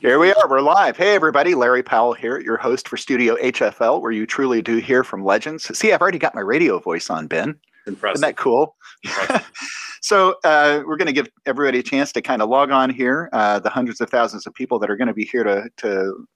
[0.00, 0.48] Here we are.
[0.50, 0.98] We're live.
[0.98, 1.54] Hey, everybody.
[1.54, 5.64] Larry Powell here, your host for Studio HFL, where you truly do hear from legends.
[5.78, 7.54] See, I've already got my radio voice on, Ben.
[7.86, 8.16] Impressive.
[8.16, 8.76] Isn't that cool?
[10.02, 13.30] so, uh, we're going to give everybody a chance to kind of log on here.
[13.32, 16.26] Uh, the hundreds of thousands of people that are going to be here to, to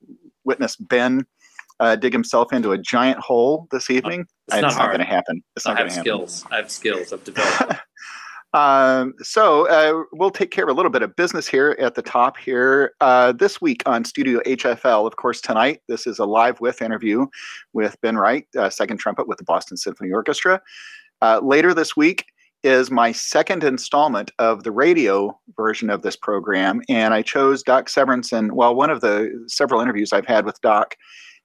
[0.45, 1.27] witness Ben
[1.79, 4.25] uh, dig himself into a giant hole this evening.
[4.48, 5.43] It's not not going to happen.
[5.57, 6.05] It's not going to happen.
[6.05, 6.46] skills.
[6.50, 7.12] I have skills.
[7.12, 7.80] I've developed.
[8.53, 12.03] Um, so uh, we'll take care of a little bit of business here at the
[12.03, 12.95] top here.
[13.00, 17.26] Uh, this week on Studio HFL, of course, tonight, this is a live with interview
[17.73, 20.61] with Ben Wright, uh, second trumpet with the Boston Symphony Orchestra.
[21.23, 22.25] Uh, later this week
[22.63, 27.89] is my second installment of the radio version of this program, and I chose Doc
[27.89, 28.53] Severinsen.
[28.53, 30.96] Well, one of the several interviews I've had with Doc,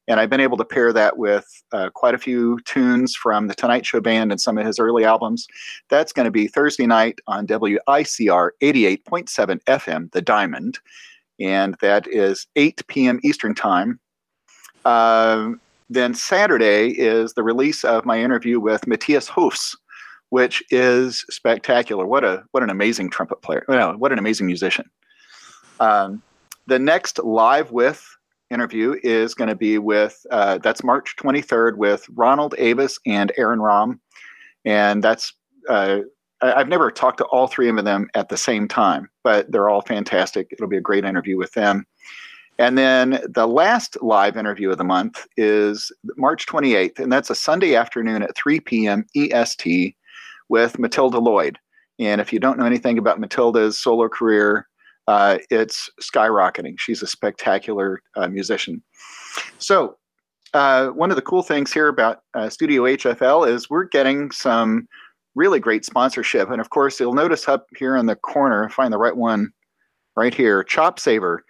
[0.08, 3.56] and I've been able to pair that with uh, quite a few tunes from the
[3.56, 5.48] Tonight Show Band and some of his early albums.
[5.90, 10.80] That's going to be Thursday night on WICR 88.7 FM, The Diamond,
[11.40, 13.20] and that is 8 p.m.
[13.24, 14.00] Eastern Time.
[14.86, 19.76] Um, then Saturday is the release of my interview with Matthias Hofs,
[20.30, 22.06] which is spectacular.
[22.06, 23.66] What a what an amazing trumpet player!
[23.68, 24.90] Well, what an amazing musician.
[25.80, 26.24] Um,
[26.68, 28.15] the next live with
[28.50, 33.60] interview is going to be with uh, that's March 23rd with Ronald Avis and Aaron
[33.60, 34.00] Romm,
[34.66, 35.34] and that's
[35.70, 36.00] uh,
[36.42, 39.70] I- I've never talked to all three of them at the same time, but they're
[39.70, 40.48] all fantastic.
[40.52, 41.86] It'll be a great interview with them.
[42.58, 47.36] And then the last live interview of the month is March 28th, and that's a
[47.36, 49.06] Sunday afternoon at 3 p.m.
[49.16, 49.96] EST
[50.48, 51.60] with Matilda Lloyd.
[52.00, 54.68] And if you don't know anything about Matilda's solo career,
[55.08, 56.80] uh, it's skyrocketing.
[56.80, 58.82] She's a spectacular uh, musician.
[59.60, 59.98] So,
[60.54, 64.88] uh, one of the cool things here about uh, Studio HFL is we're getting some
[65.36, 66.50] really great sponsorship.
[66.50, 69.52] And of course, you'll notice up here in the corner, find the right one
[70.16, 71.44] right here, Chop Saver.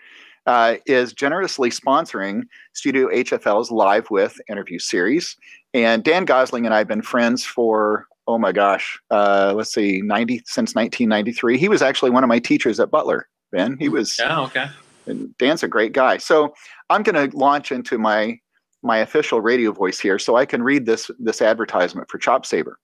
[0.47, 5.35] Uh, is generously sponsoring Studio HFL's Live with interview series.
[5.73, 10.01] And Dan Gosling and I have been friends for, oh my gosh, uh, let's see,
[10.03, 11.57] 90 since 1993.
[11.57, 13.77] He was actually one of my teachers at Butler, Ben.
[13.77, 14.41] He was yeah.
[14.41, 14.67] Okay.
[15.05, 16.17] and Dan's a great guy.
[16.17, 16.53] So
[16.89, 18.39] I'm going to launch into my
[18.83, 22.77] my official radio voice here, so I can read this this advertisement for Chop Saver.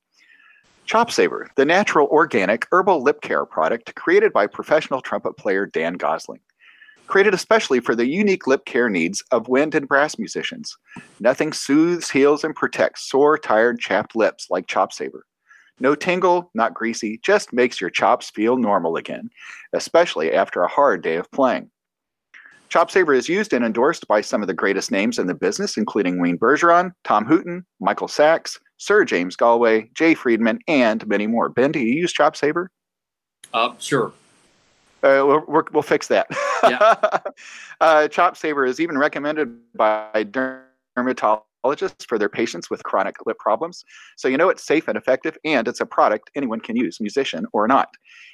[0.86, 5.94] Chop Saver, the natural, organic, herbal lip care product created by professional trumpet player Dan
[5.94, 6.42] Gosling.
[7.08, 10.76] Created especially for the unique lip care needs of wind and brass musicians.
[11.20, 15.26] Nothing soothes, heals, and protects sore, tired, chapped lips like Chop Saver.
[15.82, 19.32] No tingle, not greasy, just makes your chops feel normal again,
[19.74, 21.72] especially after a hard day of playing.
[22.70, 25.76] Chop Saver is used and endorsed by some of the greatest names in the business,
[25.76, 31.50] including Wayne Bergeron, Tom Hooten, Michael Sachs, Sir James Galway, Jay Friedman, and many more.
[31.50, 32.70] Ben, do you use Chop Saver?
[33.54, 34.14] Uh, sure.
[35.04, 36.28] Uh, we'll, we're, we'll fix that.
[36.64, 36.96] Yeah.
[37.82, 41.42] uh, Chop Saver is even recommended by dermatologists
[42.08, 43.84] for their patients with chronic lip problems.
[44.18, 47.46] So you know it's safe and effective, and it's a product anyone can use, musician
[47.54, 47.90] or not.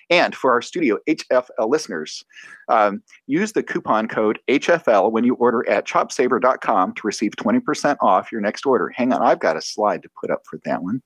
[0.09, 2.23] And for our studio HFL listeners,
[2.69, 8.31] um, use the coupon code HFL when you order at chopsaver.com to receive 20% off
[8.31, 8.89] your next order.
[8.95, 11.01] Hang on, I've got a slide to put up for that one.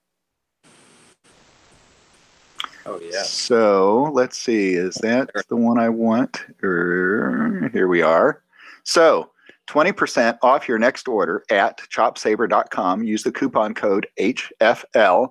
[2.86, 3.24] Oh yeah.
[3.24, 6.46] So let's see, is that the one I want?
[6.64, 8.44] Er, here we are.
[8.84, 9.30] So
[9.72, 13.04] 20% off your next order at chopsaver.com.
[13.04, 15.30] Use the coupon code HFL.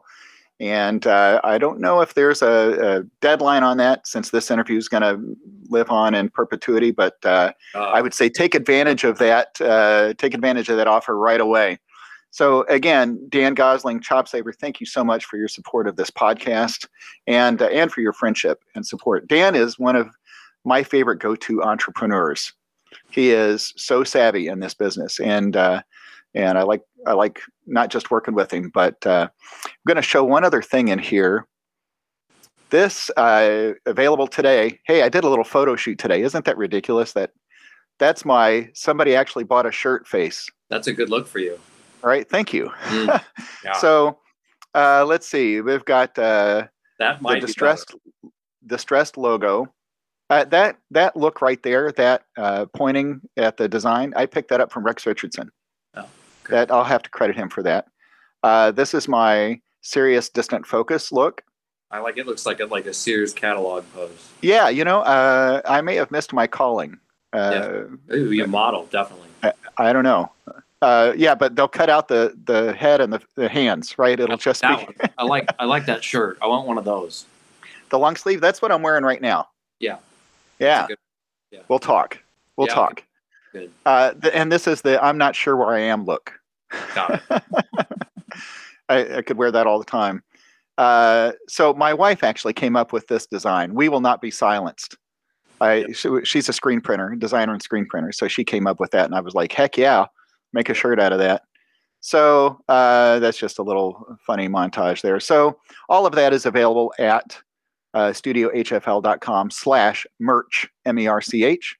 [0.59, 4.79] And uh, I don't know if there's a, a deadline on that since this interview
[4.79, 5.37] is going to
[5.69, 9.61] live on in perpetuity, but uh, Uh, I would say take advantage of that.
[9.61, 11.79] Uh, take advantage of that offer right away.
[12.31, 16.11] So again, Dan Gosling, Chop Saver, thank you so much for your support of this
[16.11, 16.87] podcast
[17.27, 19.29] and uh, and for your friendship and support.
[19.29, 20.09] Dan is one of
[20.65, 22.53] my favorite go-to entrepreneurs.
[23.11, 25.83] He is so savvy in this business, and uh,
[26.35, 29.29] and I like I like not just working with him, but uh,
[29.65, 31.47] I'm going to show one other thing in here.
[32.71, 34.79] This uh, available today.
[34.87, 36.23] Hey, I did a little photo shoot today.
[36.23, 37.13] Isn't that ridiculous?
[37.13, 37.33] That
[37.99, 40.49] that's my somebody actually bought a shirt face.
[40.69, 41.59] that's a good look for you.
[42.03, 42.71] All right, thank you.
[42.85, 43.23] Mm,
[43.65, 43.73] yeah.
[43.73, 44.19] So
[44.75, 45.61] uh, let's see.
[45.61, 46.69] We've got uh,
[46.99, 47.95] that might the distressed
[48.67, 49.73] distressed logo.
[50.31, 54.61] Uh, that that look right there, that uh, pointing at the design, I picked that
[54.61, 55.51] up from Rex Richardson.
[55.95, 56.07] Oh.
[56.49, 57.89] That I'll have to credit him for that.
[58.45, 61.43] Uh, this is my serious distant focus look.
[61.91, 62.27] I like it.
[62.27, 64.31] Looks like a like a Sears catalog pose.
[64.41, 66.99] Yeah, you know, uh, I may have missed my calling.
[67.33, 69.29] Uh, Ooh, you model definitely.
[69.77, 70.31] I don't know.
[70.83, 74.19] Uh, yeah, but they'll cut out the the head and the, the hands, right?
[74.19, 74.95] It'll just that be.
[75.19, 76.39] I like I like that shirt.
[76.41, 77.27] I want one of those.
[77.91, 78.41] the long sleeve.
[78.41, 79.49] That's what I'm wearing right now.
[79.81, 79.97] Yeah.
[80.61, 80.87] Yeah.
[80.91, 82.19] A We'll talk.
[82.57, 82.75] We'll Yeah.
[82.75, 83.05] talk.
[83.53, 83.73] Good.
[83.85, 86.33] Uh, th- and this is the I'm not sure where I am look.
[88.89, 90.23] I, I could wear that all the time.
[90.79, 93.75] Uh, so my wife actually came up with this design.
[93.75, 94.97] We will not be silenced.
[95.61, 98.13] I she, she's a screen printer, designer and screen printer.
[98.13, 100.07] So she came up with that, and I was like, heck yeah,
[100.53, 101.43] make a shirt out of that.
[102.01, 105.21] So uh, that's just a little funny montage there.
[105.21, 105.59] So
[105.91, 107.37] all of that is available at
[107.95, 111.77] uh, studiohfl.com slash merch m-e-r-c-h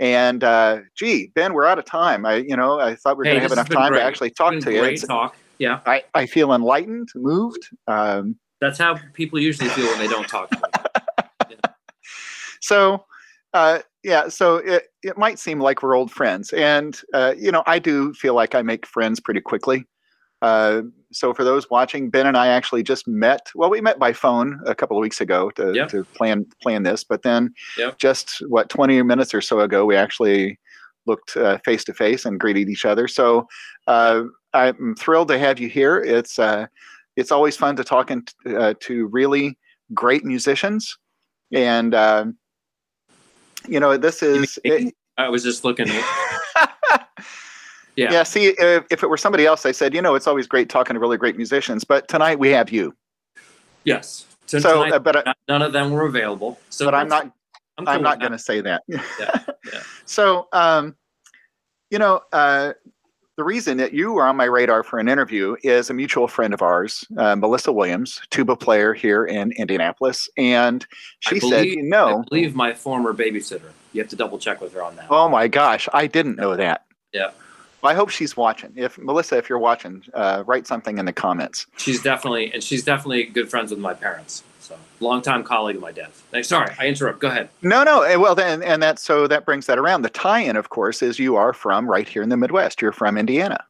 [0.00, 3.24] and uh, gee ben we're out of time i you know i thought we were
[3.24, 4.00] Hey, going to have enough time great.
[4.00, 5.36] to actually talk to you great It's- talk.
[5.58, 10.28] Yeah, I, I feel enlightened moved um, that's how people usually feel when they don't
[10.28, 10.50] talk.
[10.50, 10.56] To
[11.48, 11.56] me.
[12.60, 13.04] so
[13.54, 17.62] uh, yeah so it, it might seem like we're old friends and uh, you know
[17.66, 19.84] i do feel like i make friends pretty quickly
[20.42, 24.12] uh, so for those watching ben and i actually just met well we met by
[24.12, 27.98] phone a couple of weeks ago to, to plan plan this but then Yep.
[27.98, 30.58] just what 20 minutes or so ago we actually
[31.06, 33.46] looked face to face and greeted each other so
[33.86, 36.66] uh, i'm thrilled to have you here it's uh,
[37.16, 39.56] it's always fun to talk in, uh, to really
[39.94, 40.98] great musicians
[41.52, 42.36] and um,
[43.68, 44.92] you know this is me?
[45.18, 45.88] I was just looking.
[47.96, 48.12] yeah.
[48.12, 48.22] Yeah.
[48.22, 50.94] see if, if it were somebody else i said you know it's always great talking
[50.94, 52.94] to really great musicians but tonight we have you
[53.84, 54.26] Yes.
[54.46, 56.58] So, so tonight, uh, but, n- none of them were available.
[56.70, 57.30] So but i'm not
[57.78, 59.02] I'm, i'm not going to say that Yeah.
[59.72, 59.80] Yeah.
[60.04, 60.94] so um
[61.90, 62.72] you know uh
[63.36, 66.54] the reason that you were on my radar for an interview is a mutual friend
[66.54, 70.86] of ours, uh, Melissa Williams, tuba player here in Indianapolis, and
[71.20, 73.72] she I said, believe- "You I know, believe my former babysitter.
[73.92, 75.08] You have to double check with her on that.
[75.10, 76.86] Oh my gosh, I didn't know that.
[77.12, 77.32] Yeah.
[77.82, 78.72] Well, I hope she's watching.
[78.74, 81.66] If Melissa, if you're watching, uh, write something in the comments.
[81.76, 84.42] She's definitely and she's definitely good friends with my parents.
[84.60, 86.22] So longtime colleague of my dad's.
[86.48, 87.20] Sorry, I interrupt.
[87.20, 87.48] Go ahead.
[87.62, 88.02] No, no.
[88.02, 90.02] eh, Well, then, and that so that brings that around.
[90.02, 92.82] The tie-in, of course, is you are from right here in the Midwest.
[92.82, 93.64] You're from Indiana,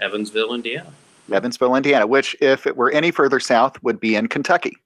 [0.00, 0.92] Evansville, Indiana.
[1.32, 4.76] Evansville, Indiana, which, if it were any further south, would be in Kentucky.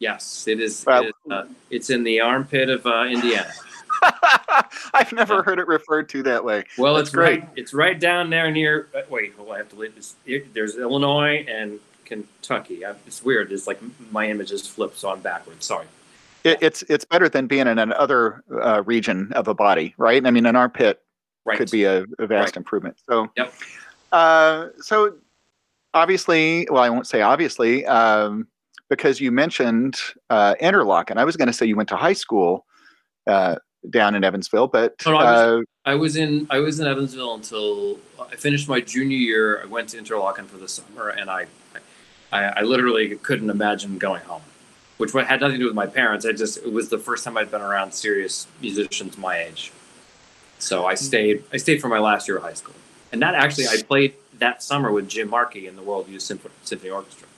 [0.00, 0.84] Yes, it is.
[0.86, 3.50] Well- it is uh, it's in the armpit of uh, Indiana.
[4.94, 6.64] I've never heard it referred to that way.
[6.78, 7.48] Well, That's it's right.
[7.56, 8.88] It's right down there near.
[8.94, 10.14] Uh, wait, hold on, I have to leave this.
[10.52, 12.84] There's Illinois and Kentucky.
[12.84, 13.52] I, it's weird.
[13.52, 13.80] It's like
[14.10, 15.66] my image is flipped, so I'm backwards.
[15.66, 15.86] Sorry.
[16.44, 20.24] It, it's it's better than being in another uh, region of a body, right?
[20.24, 21.00] I mean, an armpit
[21.46, 21.58] Right.
[21.58, 22.56] could be a, a vast Right.
[22.56, 22.96] improvement.
[23.06, 23.52] So, Yep.
[24.12, 25.14] uh, so
[25.92, 28.48] obviously, well, I won't say obviously, um,
[28.88, 29.98] because you mentioned
[30.30, 32.64] uh, and I was going to say you went to high school
[33.26, 33.56] uh,
[33.90, 37.98] down in Evansville, but no, I uh, I was in I was in Evansville until
[38.20, 39.62] I finished my junior year.
[39.62, 41.46] I went to Interlochen for the summer, and I
[42.32, 44.42] I, I literally couldn't imagine going home,
[44.96, 46.26] which had nothing to do with my parents.
[46.26, 49.72] I just it was the first time I'd been around serious musicians my age,
[50.58, 52.74] so I stayed I stayed for my last year of high school,
[53.12, 56.90] and that actually I played that summer with Jim Markey in the World Youth Symphony,
[56.90, 57.28] Orchestra.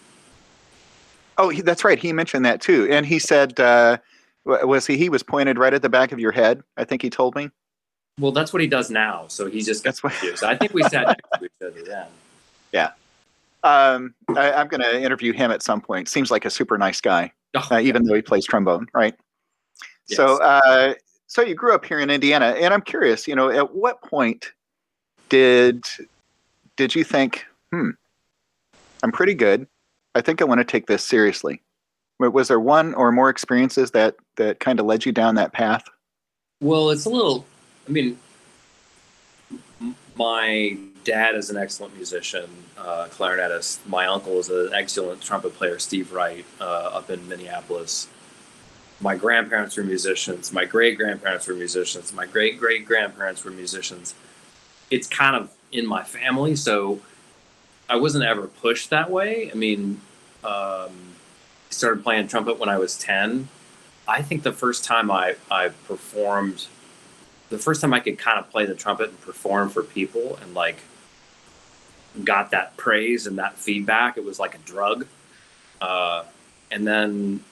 [1.37, 1.99] oh, he, that's right.
[1.99, 3.99] He mentioned that too, and he said, uh,
[4.47, 4.97] was he?
[4.97, 6.63] He was pointed right at the back of your head.
[6.77, 7.51] I think he told me.
[8.19, 10.01] Well, that's what he does now, so he just what.
[10.01, 10.43] confused.
[10.43, 12.07] I think we sat next to each other then.
[12.73, 12.91] Yeah
[13.67, 16.09] um, I, I'm going to interview him at some point.
[16.09, 17.33] Seems like a super nice guy.
[17.55, 19.15] Oh, uh, even though he plays trombone, right?
[20.09, 20.95] So, uh,
[21.27, 24.53] so you grew up here in Indiana, and I'm curious, you know, at what point
[25.29, 25.83] did
[26.77, 27.91] did you think, hmm,
[29.03, 29.67] I'm pretty good.
[30.15, 31.63] I think I want to take this seriously.
[32.19, 35.53] Wa- Was there one or more experiences that that kind of led you down that
[35.53, 35.85] path?
[36.61, 37.45] Well, it's a little.
[37.89, 38.19] I mean,
[40.17, 43.87] my dad is an excellent musician, uh, clarinetist.
[43.87, 48.09] My uncle is an excellent trumpet player, Steve Wright, uh, up in Minneapolis.
[49.01, 50.53] My grandparents were musicians.
[50.53, 52.13] My great grandparents were musicians.
[52.13, 54.15] My great great grandparents were musicians.
[54.91, 57.01] It's kind of in my family, so
[57.89, 59.51] I wasn't ever pushed that way.
[59.51, 60.01] I mean,
[60.43, 60.93] um,
[61.77, 63.49] started playing trumpet when I was ten.
[64.09, 66.67] I think the first time I, I performed,
[67.51, 70.55] the first time I could kind of play the trumpet and perform for people and
[70.55, 70.79] like
[72.25, 75.07] got that praise and that feedback, it was like a drug.
[75.81, 76.25] Uh,
[76.71, 77.43] and then,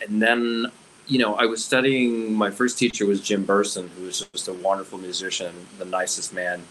[0.00, 0.66] and then,
[1.06, 4.52] you know, I was studying, my first teacher was Jim Burson, who was just a
[4.52, 6.62] wonderful musician, the nicest man.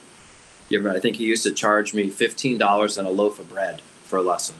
[0.69, 3.81] You ever, I think he used to charge me $15 and a loaf of bread
[4.03, 4.55] for a lesson.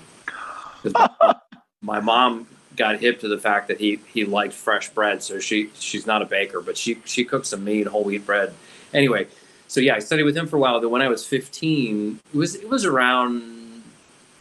[1.86, 5.70] my mom- got hip to the fact that he he liked fresh bread, so she
[5.76, 8.54] she's not a baker, but she she cooks some mean whole wheat bread.
[8.94, 9.28] Anyway,
[9.68, 10.80] so yeah, I studied with him for a while.
[10.80, 13.84] Then when I was 15, it was it was around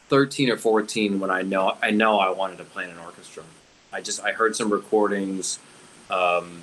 [0.09, 3.45] 13 or 14 when I know I know I wanted to play in an orchestra.
[3.93, 5.59] I just I heard some recordings.
[6.11, 6.63] Um,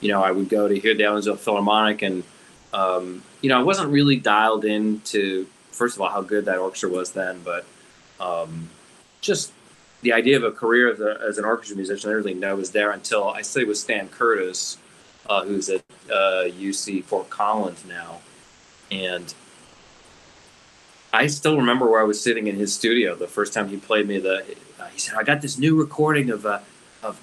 [0.00, 2.24] you know, I would go to hear the Evansville Philharmonic, and
[2.72, 6.88] um, you know, I wasn't really dialed into first of all how good that orchestra
[6.88, 7.64] was then, but
[8.20, 8.68] um,
[9.20, 9.52] just
[10.02, 12.56] the idea of a career as, a, as, an orchestra musician, I didn't really know
[12.56, 14.78] was there until I studied with Stan Curtis,
[15.28, 18.20] uh, who's at uh, UC Fort Collins now,
[18.90, 19.34] and
[21.12, 24.06] I still remember where I was sitting in his studio the first time he played
[24.06, 24.44] me the.
[24.78, 26.60] Uh, he said, "I got this new recording of uh,
[27.02, 27.20] of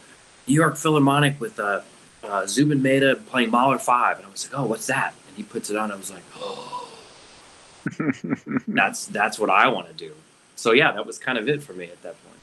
[0.48, 1.82] New York Philharmonic with uh,
[2.24, 5.44] uh, Zubin Mehta playing Mahler Five," and I was like, "Oh, what's that?" And he
[5.44, 5.92] puts it on.
[5.92, 6.92] I was like, "Oh,
[8.68, 10.14] that's that's what I want to do."
[10.56, 12.35] So yeah, that was kind of it for me at that point.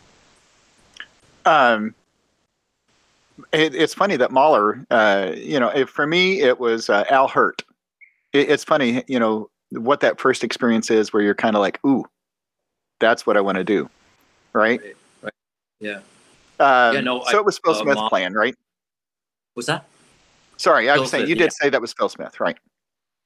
[1.45, 1.95] Um,
[3.53, 7.29] it, it's funny that Mahler, uh, you know, it, for me, it was uh, Al
[7.29, 7.63] Hirt.
[8.33, 11.79] It, it's funny, you know, what that first experience is where you're kind of like,
[11.85, 12.05] ooh,
[13.01, 13.89] that's what I want to do.
[14.53, 14.81] Right?
[14.81, 14.97] right?
[15.23, 15.33] right.
[15.81, 16.01] Yeah.
[16.61, 18.55] Um, yeah, no, so I, it was Phil uh, Smith playing, right?
[19.55, 19.87] Was that?
[20.57, 21.49] Sorry, I was saying you did yeah.
[21.51, 22.57] say that was Phil Smith, right?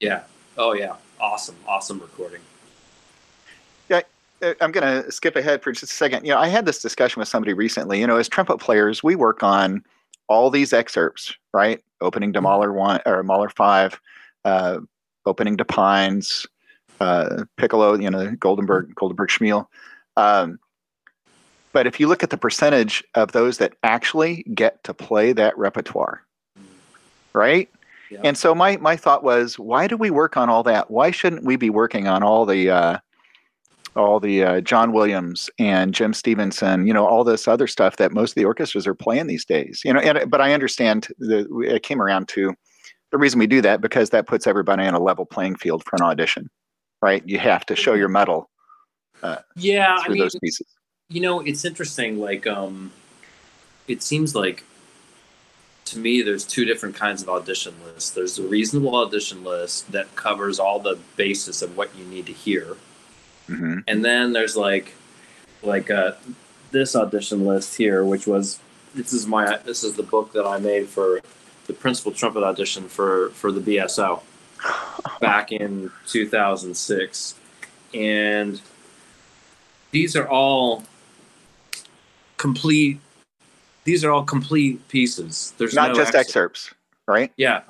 [0.01, 0.23] Yeah.
[0.57, 0.97] Oh, yeah.
[1.21, 1.57] Awesome.
[1.67, 2.41] Awesome recording.
[4.43, 6.25] Uh, I'm going to skip ahead for just a second.
[6.25, 8.01] You know, I had this discussion with somebody recently.
[8.01, 9.83] You know, as trumpet players, we work on
[10.29, 11.83] all these excerpts, right?
[12.01, 12.45] Opening to mm-hmm.
[12.45, 14.01] Mahler one or Mahler five,
[14.45, 14.81] uh,
[15.25, 16.47] opening to Pines,
[17.01, 19.67] uh, Piccolo, you know, Goldenberg, Goldenberg Schmuyle.
[20.17, 20.59] Um,
[21.73, 25.57] but if you look at the percentage of those that actually get to play that
[25.59, 26.23] repertoire,
[27.35, 27.69] right?
[28.11, 28.21] Yeah.
[28.25, 30.91] And so my my thought was, why do we work on all that?
[30.91, 32.99] Why shouldn't we be working on all the uh,
[33.97, 38.13] all the uh, John Williams and Jim Stephenson, you know, all this other stuff that
[38.13, 40.01] most of the orchestras are playing these days, you know.
[40.01, 42.55] And but I understand the it came around to
[43.13, 45.97] the reason we do that because that puts everybody on a level playing field for
[45.97, 46.51] an audition,
[47.03, 47.23] right?
[47.27, 48.51] You have to show your mettle.
[49.23, 50.67] Uh, yeah, I mean, those pieces.
[51.09, 52.19] You know, it's interesting.
[52.19, 52.93] Like, um,
[53.89, 54.65] it seems like
[55.87, 58.11] to me, there's two different kinds of audition lists.
[58.11, 62.33] There's a reasonable audition list that covers all the basis of what you need to
[62.33, 62.77] hear,
[63.49, 63.79] mm-hmm.
[63.87, 64.95] and then there's like,
[65.63, 66.13] like uh,
[66.71, 68.61] this audition list here, which was
[68.95, 71.21] this is my this is the book that I made for
[71.67, 74.23] the principal trumpet audition for for the BSO
[75.21, 77.35] back in 2006,
[77.95, 78.61] and
[79.91, 80.85] these are all
[82.37, 83.01] complete.
[83.85, 85.55] These are all complete pieces.
[85.59, 86.75] There's not no just excerpts,
[87.07, 87.33] right?
[87.37, 87.63] Yeah.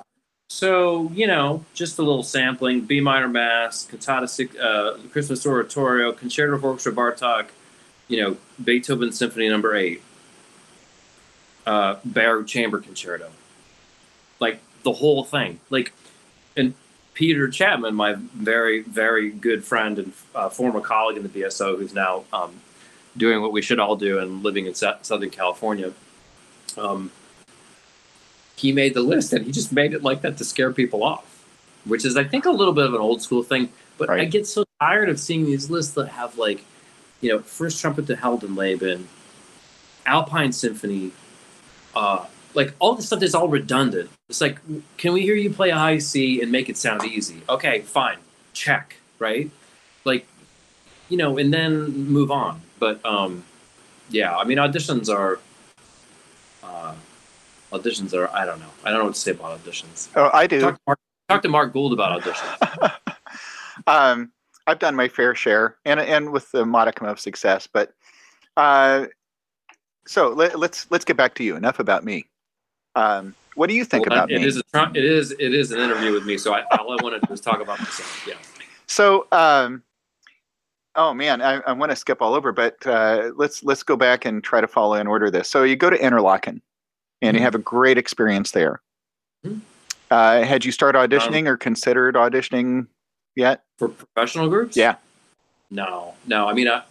[0.49, 6.57] So you know, just a little sampling: B minor Mass, Cantata, uh, Christmas Oratorio, Concerto
[6.57, 7.47] for Orchestra Bartok,
[8.07, 10.01] you know, Beethoven Symphony Number Eight,
[11.65, 13.29] uh, Berg Chamber Concerto,
[14.39, 15.59] like the whole thing.
[15.69, 15.91] Like,
[16.55, 16.73] and
[17.13, 21.93] Peter Chapman, my very very good friend and uh, former colleague in the BSO, who's
[21.93, 22.61] now um,
[23.17, 25.91] doing what we should all do and living in Southern California.
[26.77, 27.11] Um,
[28.57, 31.45] he made the list and he just made it like that to scare people off,
[31.85, 33.69] which is I think a little bit of an old school thing.
[33.97, 34.21] But right.
[34.21, 36.63] I get so tired of seeing these lists that have like,
[37.21, 39.05] you know, first trumpet to Heldenleben,
[40.05, 41.11] Alpine Symphony,
[41.95, 44.09] uh, like all the stuff is all redundant.
[44.29, 44.59] It's like,
[44.97, 47.41] can we hear you play a high C and make it sound easy?
[47.47, 48.17] Okay, fine,
[48.53, 49.49] check, right?
[50.03, 50.27] Like,
[51.09, 52.61] you know, and then move on.
[52.79, 53.43] But um,
[54.09, 55.39] yeah, I mean, auditions are
[56.63, 56.93] uh,
[57.71, 58.29] auditions are.
[58.29, 58.69] I don't know.
[58.83, 60.09] I don't know what to say about auditions.
[60.15, 60.61] Oh, I do.
[60.61, 62.91] Talk to Mark, talk to Mark Gould about auditions.
[63.87, 64.31] um,
[64.67, 67.67] I've done my fair share, and and with the modicum of success.
[67.67, 67.93] But
[68.57, 69.07] uh,
[70.07, 71.55] so let, us let's, let's get back to you.
[71.55, 72.25] Enough about me.
[72.95, 74.45] Um, what do you think well, about it me?
[74.45, 77.21] Is a, it is it is an interview with me, so I, all I want
[77.21, 78.27] to do is talk about myself.
[78.27, 78.35] Yeah.
[78.87, 79.83] So, um,
[80.95, 84.25] oh man, I, I want to skip all over, but uh, let's let's go back
[84.25, 85.49] and try to follow in order this.
[85.49, 86.61] So you go to Interlochen,
[87.21, 87.37] and mm-hmm.
[87.37, 88.81] you have a great experience there.
[89.45, 89.59] Mm-hmm.
[90.09, 92.87] Uh, had you started auditioning um, or considered auditioning
[93.35, 94.77] yet for professional groups?
[94.77, 94.95] Yeah.
[95.69, 96.47] No, no.
[96.47, 96.83] I mean, I,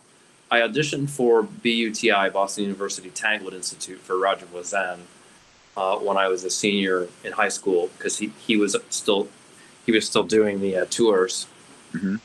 [0.50, 5.00] I auditioned for BUTI, Boston University Tanglewood Institute, for Roger Voisin
[5.76, 9.28] uh, when I was a senior in high school because he, he was still
[9.86, 11.46] he was still doing the uh, tours.
[11.92, 12.16] Mm-hmm.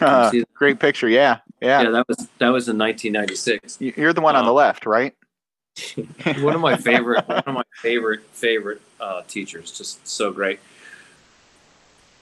[0.00, 1.82] Uh, great picture, yeah, yeah.
[1.82, 3.78] Yeah, that was that was in 1996.
[3.80, 5.14] You're the one on the um, left, right?
[6.40, 10.58] one of my favorite one of my favorite favorite uh, teachers, just so great.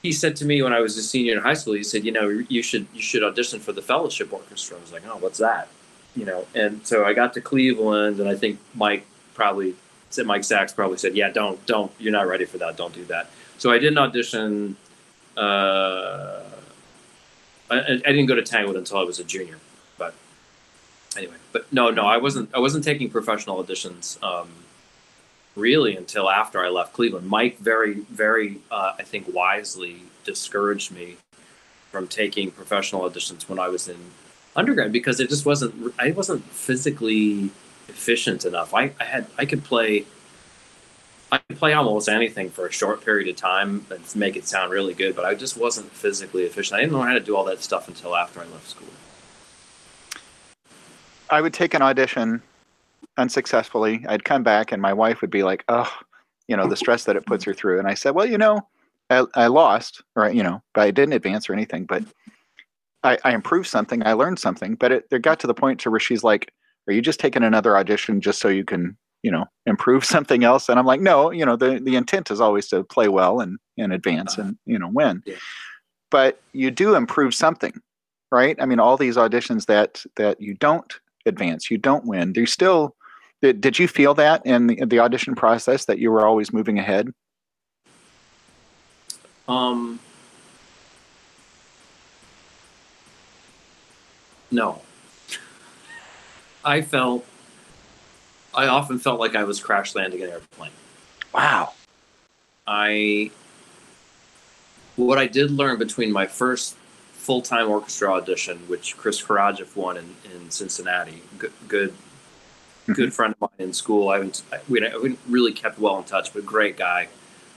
[0.02, 2.12] He said to me when I was a senior in high school, he said, "You
[2.12, 5.38] know, you should you should audition for the fellowship orchestra." I was like, "Oh, what's
[5.38, 5.68] that?"
[6.16, 9.75] You know, and so I got to Cleveland, and I think Mike probably
[10.11, 12.76] said Mike Sachs probably said, "Yeah, don't, don't, you're not ready for that.
[12.76, 14.76] Don't do that." So I didn't audition.
[15.37, 16.42] Uh,
[17.70, 19.58] I, I, didn't go to Tanglewood until I was a junior,
[21.16, 22.50] anyway, but no, no, I wasn't.
[22.54, 24.49] I wasn't taking professional auditions um,
[25.56, 27.28] really until after I left Cleveland.
[27.28, 31.16] Mike very, very, uh, I think, wisely discouraged me
[31.90, 33.99] from taking professional auditions when I was in
[34.56, 35.94] undergrad because it just wasn't.
[35.99, 37.50] I wasn't physically
[37.88, 38.75] efficient enough.
[38.75, 40.04] I, I had I could play.
[41.33, 44.71] I could play almost anything for a short period of time and make it sound
[44.71, 46.78] really good, but I just wasn't physically efficient.
[46.78, 48.88] I didn't know how to do all that stuff until after I left school.
[51.34, 52.40] I would take an audition
[53.16, 54.04] unsuccessfully.
[54.08, 55.90] I'd come back and my wife would be like, "Oh,
[56.46, 58.68] you know, the stress that it puts her through." And I said, "Well, you know,
[59.10, 62.04] I, I lost, or you know, but I didn't advance or anything, but
[63.02, 64.06] I, I improved something.
[64.06, 66.52] I learned something." But it, it got to the point to where she's like,
[66.86, 70.68] "Are you just taking another audition just so you can, you know, improve something else?"
[70.68, 73.58] And I'm like, "No, you know, the the intent is always to play well and
[73.76, 75.34] and advance and you know win." Yeah.
[76.12, 77.80] But you do improve something,
[78.30, 78.56] right?
[78.60, 82.32] I mean, all these auditions that that you don't advance, you don't win.
[82.32, 82.94] There's still
[83.44, 86.78] did, did you feel that in the, the audition process that you were always moving
[86.78, 87.12] ahead?
[89.46, 90.00] Um,
[94.50, 94.80] no.
[96.64, 97.26] I felt,
[98.54, 100.70] I often felt like I was crash landing an airplane.
[101.34, 101.74] Wow.
[102.66, 103.30] I,
[104.96, 106.76] what I did learn between my first
[107.24, 111.94] full time orchestra audition, which Chris Karajev won in, in Cincinnati, good, good,
[112.92, 114.10] good friend of mine in school.
[114.10, 117.08] I haven't, we haven't really kept well in touch, but great guy.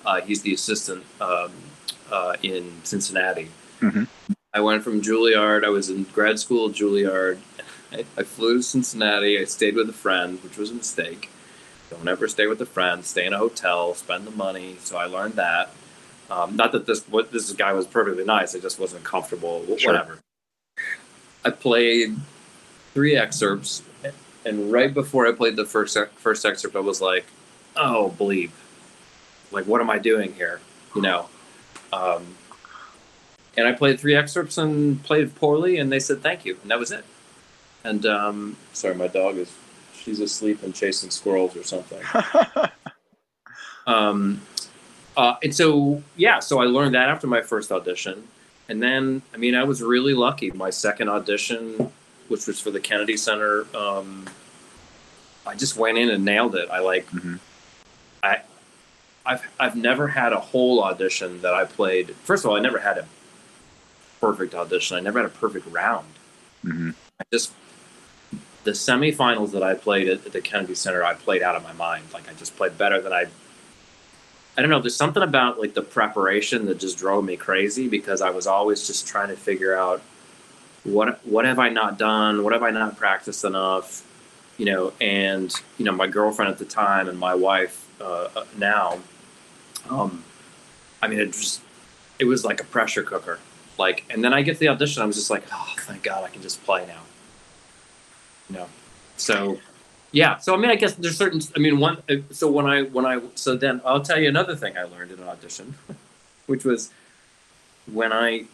[0.06, 1.52] Uh, he's the assistant um,
[2.10, 3.50] uh, in Cincinnati.
[3.82, 4.06] Mm-hmm.
[4.54, 5.66] I went from Juilliard.
[5.66, 7.40] I was in grad school at Juilliard.
[7.92, 9.38] I, I, flew to Cincinnati.
[9.38, 11.30] I stayed with a friend, which was a mistake.
[11.90, 13.04] Don't ever stay with a friend.
[13.04, 13.94] Stay in a hotel.
[13.96, 14.78] Spend the money.
[14.80, 15.72] So I learned that.
[16.30, 18.56] Um, not that this what this guy was perfectly nice.
[18.56, 19.66] I just wasn't comfortable.
[19.78, 19.94] Sure.
[19.94, 20.20] Whatever.
[21.46, 22.18] I played
[22.94, 23.84] three excerpts,
[24.46, 27.26] and right before I played the first first excerpt, I was like,
[27.76, 28.52] "Oh, bleep!
[29.52, 30.60] Like, what am I doing here?"
[30.96, 31.30] You know.
[31.94, 32.36] Um,
[33.56, 36.80] and I played three excerpts and played poorly, and they said thank you, and that
[36.80, 37.06] was it.
[37.84, 39.54] And um, sorry, my dog is
[39.96, 42.02] she's asleep and chasing squirrels or something.
[43.88, 44.42] um,
[45.18, 48.28] uh, and so yeah, so I learned that after my first audition,
[48.70, 50.52] and then I mean I was really lucky.
[50.52, 51.92] My second audition,
[52.28, 54.30] which was for the Kennedy Center, um,
[55.46, 56.70] I just went in and nailed it.
[56.70, 57.38] I like, mm-hmm.
[58.22, 58.42] I,
[59.26, 62.12] I've I've never had a whole audition that I played.
[62.18, 63.08] First of all, I never had a
[64.22, 64.98] perfect audition.
[64.98, 66.08] I never had a perfect round.
[66.64, 66.92] Mm-hmm.
[67.20, 67.54] I just
[68.66, 71.74] the semifinals that I played at, at the Kennedy Center, I played out of my
[71.74, 72.04] mind.
[72.14, 73.26] Like I just played better than I
[74.58, 74.80] I don't know.
[74.80, 78.88] There's something about like the preparation that just drove me crazy because I was always
[78.88, 80.02] just trying to figure out
[80.84, 84.04] what what have I not done, what have I not practiced enough,
[84.58, 84.94] you know.
[85.00, 89.00] And you know, my girlfriend at the time and my wife uh, now,
[89.90, 90.24] um,
[91.04, 91.62] I mean, it just
[92.18, 93.40] it was like a pressure cooker.
[93.78, 96.24] Like, and then I get to the audition, I was just like, oh, thank God,
[96.24, 97.02] I can just play now.
[98.50, 98.70] You know,
[99.18, 99.60] so
[100.12, 101.98] yeah so i mean i guess there's certain i mean one
[102.32, 105.20] so when i when i so then i'll tell you another thing i learned in
[105.20, 105.76] an audition
[106.48, 106.92] which was
[107.92, 108.46] when i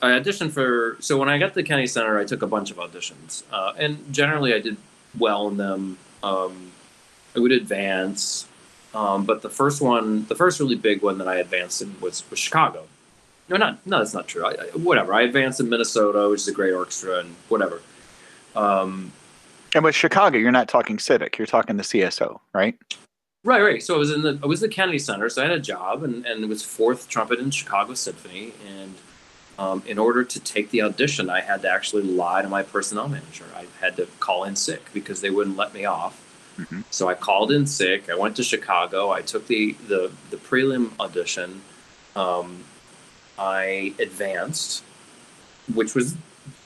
[0.00, 2.70] i auditioned for so when i got to the kennedy center i took a bunch
[2.70, 4.76] of auditions uh, and generally i did
[5.18, 6.70] well in them um,
[7.34, 8.46] i would advance
[8.92, 12.28] um, but the first one the first really big one that i advanced in was,
[12.30, 12.86] was chicago.
[13.48, 16.48] No not no that's not true I, I, whatever i advanced in minnesota which is
[16.48, 17.82] a great orchestra and whatever
[18.54, 19.12] um,
[19.74, 22.76] and with Chicago, you're not talking civic; you're talking the CSO, right?
[23.42, 23.82] Right, right.
[23.82, 26.02] So I was in the I was the Kennedy Center, so I had a job,
[26.02, 28.94] and and it was fourth trumpet in Chicago Symphony, and
[29.58, 33.08] um, in order to take the audition, I had to actually lie to my personnel
[33.08, 33.44] manager.
[33.54, 36.26] I had to call in sick because they wouldn't let me off.
[36.58, 36.82] Mm-hmm.
[36.90, 38.10] So I called in sick.
[38.10, 39.10] I went to Chicago.
[39.10, 41.62] I took the the the prelim audition.
[42.14, 42.64] Um,
[43.38, 44.82] I advanced,
[45.72, 46.16] which was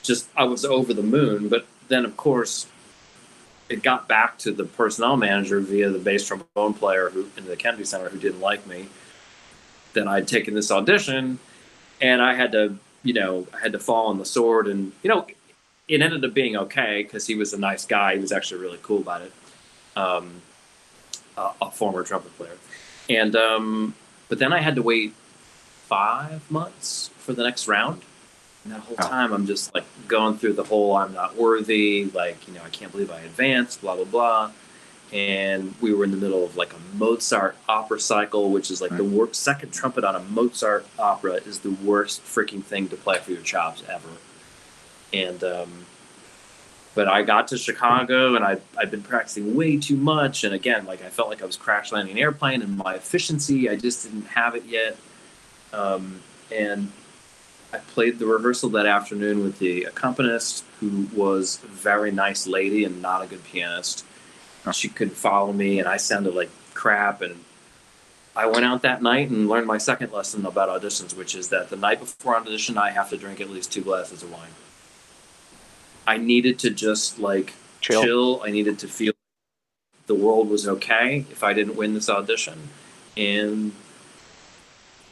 [0.02, 1.48] just I was over the moon.
[1.48, 2.66] But then, of course,
[3.68, 7.57] it got back to the personnel manager via the bass trombone player who in the
[7.57, 8.88] Kennedy Center who didn't like me.
[9.94, 11.38] Then I'd taken this audition,
[12.00, 15.09] and I had to, you know, I had to fall on the sword, and you
[15.09, 15.27] know,
[15.88, 18.14] it ended up being okay because he was a nice guy.
[18.14, 19.33] He was actually really cool about it.
[19.96, 20.42] Um,
[21.37, 22.57] a, a former trumpet player,
[23.09, 23.94] and um,
[24.29, 25.14] but then I had to wait
[25.87, 28.03] five months for the next round
[28.64, 32.48] and that whole time, I'm just like going through the whole I'm not worthy, like,
[32.48, 34.50] you know, I can't believe I advanced, blah, blah, blah.
[35.12, 38.90] And we were in the middle of like a Mozart opera cycle, which is like
[38.90, 38.96] right.
[38.96, 39.42] the worst.
[39.42, 43.42] Second trumpet on a Mozart opera is the worst freaking thing to play for your
[43.42, 44.09] chops ever.
[45.12, 45.87] And um,
[46.94, 50.87] but I got to Chicago and I I've been practicing way too much, and again,
[50.87, 54.05] like I felt like I was crash landing an airplane, and my efficiency I just
[54.05, 54.96] didn't have it yet.
[55.72, 56.90] Um, and
[57.74, 62.84] I played the rehearsal that afternoon with the accompanist, who was a very nice lady
[62.84, 64.04] and not a good pianist.
[64.72, 67.20] She couldn't follow me, and I sounded like crap.
[67.20, 67.44] And
[68.37, 71.68] I went out that night and learned my second lesson about auditions, which is that
[71.68, 74.54] the night before audition, I have to drink at least two glasses of wine.
[76.06, 78.02] I needed to just like Chill.
[78.04, 78.42] chill.
[78.44, 79.14] I needed to feel
[80.06, 82.68] the world was okay if I didn't win this audition,
[83.16, 83.72] and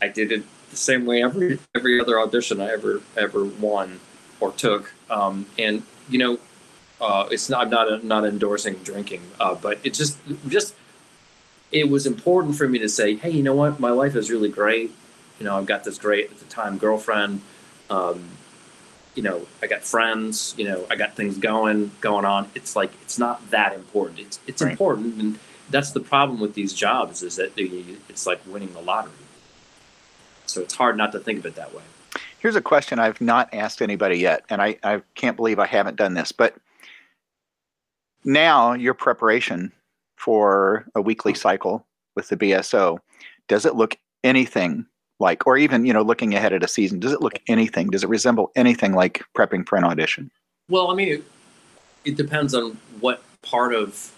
[0.01, 4.01] I did it the same way every every other audition I ever ever won
[4.41, 4.93] or took.
[5.09, 6.39] Um, and you know,
[7.01, 10.75] uh, it's not I'm not not endorsing drinking, uh, but it just just
[11.71, 14.49] it was important for me to say, hey, you know what, my life is really
[14.51, 14.91] great.
[15.39, 17.41] You know, I've got this great at the time girlfriend.
[17.89, 18.25] Um,
[19.15, 20.55] you know, I got friends.
[20.57, 22.51] You know, I got things going going on.
[22.55, 24.21] It's like it's not that important.
[24.21, 24.73] It's it's Right.
[24.73, 25.39] important, and
[25.71, 29.13] that's the problem with these jobs is that they, it's like winning the lottery.
[30.53, 31.83] So it's hard not to think of it that way.
[32.39, 35.97] Here's a question I've not asked anybody yet, and I, I can't believe I haven't
[35.97, 36.57] done this, but
[38.25, 39.73] now your preparation
[40.17, 41.87] for a weekly cycle
[42.17, 42.99] with the BSO,
[43.49, 44.87] does it look anything
[45.19, 48.05] like, or even, you know, looking ahead at a season, does it look anything, does
[48.05, 50.31] it resemble anything like prepping for an audition?
[50.69, 51.25] Well, I mean, it,
[52.05, 54.13] it depends on what part of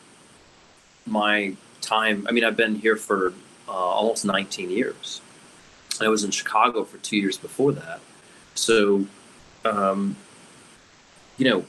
[1.07, 2.27] my time.
[2.29, 3.33] I mean, I've been here for
[3.69, 5.21] uh, almost 19 years.
[6.03, 8.01] I was in Chicago for two years before that.
[8.55, 9.07] So,
[9.65, 10.17] um,
[11.39, 11.65] you know,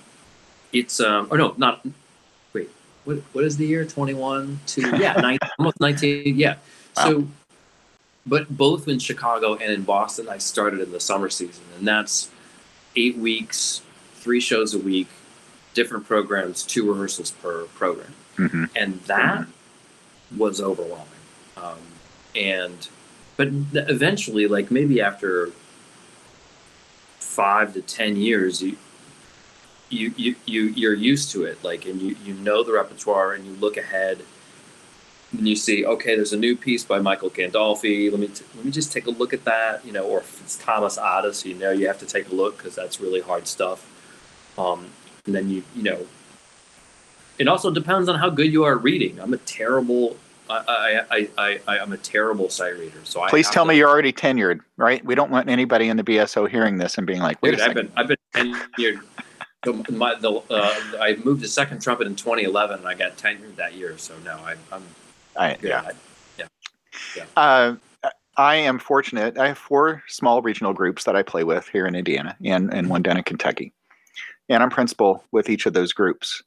[0.74, 1.86] it's um, or no, not
[2.54, 2.70] wait.
[3.06, 3.86] What what is the year?
[3.86, 6.38] 21 to yeah, 19, almost 19.
[6.38, 6.56] Yeah.
[7.04, 7.28] So,
[8.26, 12.30] but both in Chicago and in Boston, I started in the summer season, and that's
[12.96, 13.82] eight weeks,
[14.16, 15.08] three shows a week,
[15.74, 18.66] different programs, two rehearsals per program, Mm-hmm.
[18.76, 19.46] and that
[20.36, 21.08] was overwhelming.
[21.56, 21.78] Um,
[22.36, 22.88] and
[23.38, 25.52] but eventually, like maybe after
[27.20, 28.78] five to ten years, you
[29.90, 31.64] you you, you you're used to it.
[31.64, 34.20] Like, and you you know the repertoire, and you look ahead.
[35.32, 38.10] And you see, okay, there's a new piece by Michael Gandolfi.
[38.10, 39.86] Let me t- let me just take a look at that.
[39.86, 42.58] You know, or if it's Thomas Adès, you know, you have to take a look
[42.58, 43.92] because that's really hard stuff.
[44.58, 44.92] Um,
[45.26, 46.06] and then you you know,
[47.38, 49.20] it also depends on how good you are reading.
[49.20, 50.18] I'm a terrible.
[50.50, 53.00] I I I, I, I'm a terrible sight reader.
[53.04, 55.04] So Please tell to- me you're already tenured, right?
[55.06, 57.66] We don't want anybody in the BSO hearing this and being like, wait Dude, a
[57.66, 59.02] I've been I've been tenured.
[59.64, 63.56] The, my, the, uh, I moved to second trumpet in 2011, and I got tenured
[63.56, 63.98] that year.
[63.98, 64.84] So no, I, I'm
[65.36, 65.92] I, yeah.
[66.38, 66.46] I-
[67.36, 67.76] Uh,
[68.38, 69.38] I am fortunate.
[69.38, 72.90] I have four small regional groups that I play with here in Indiana and, and
[72.90, 73.72] one down in Kentucky.
[74.50, 76.44] And I'm principal with each of those groups.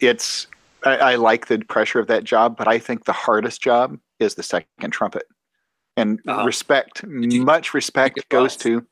[0.00, 0.46] It's,
[0.84, 4.34] I, I like the pressure of that job, but I think the hardest job is
[4.34, 5.24] the second trumpet.
[5.96, 6.44] And Uh-huh.
[6.44, 8.86] respect, much respect goes to.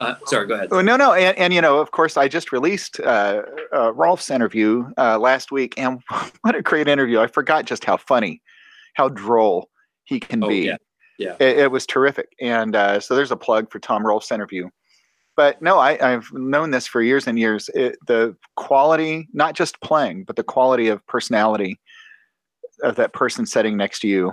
[0.00, 0.68] Uh, sorry, go ahead.
[0.70, 1.12] Oh, no, no.
[1.12, 3.42] And, and, you know, of course, I just released uh,
[3.74, 5.74] uh, Rolfs' interview uh, last week.
[5.76, 6.00] And
[6.42, 7.18] what a great interview.
[7.18, 8.40] I forgot just how funny,
[8.94, 9.70] how droll
[10.04, 10.60] he can Oh, be.
[10.66, 10.76] yeah.
[11.18, 11.34] Yeah.
[11.40, 12.28] It, it was terrific.
[12.40, 14.68] And uh, so there's a plug for Tom Rolfs' interview.
[15.38, 17.70] But no, I, I've known this for years and years.
[17.72, 21.78] It, the quality, not just playing, but the quality of personality
[22.82, 24.32] of that person sitting next to you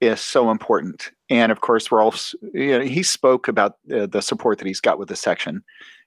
[0.00, 1.10] is so important.
[1.30, 5.00] And of course, Rolfs, you know, he spoke about uh, the support that he's got
[5.00, 5.64] with the section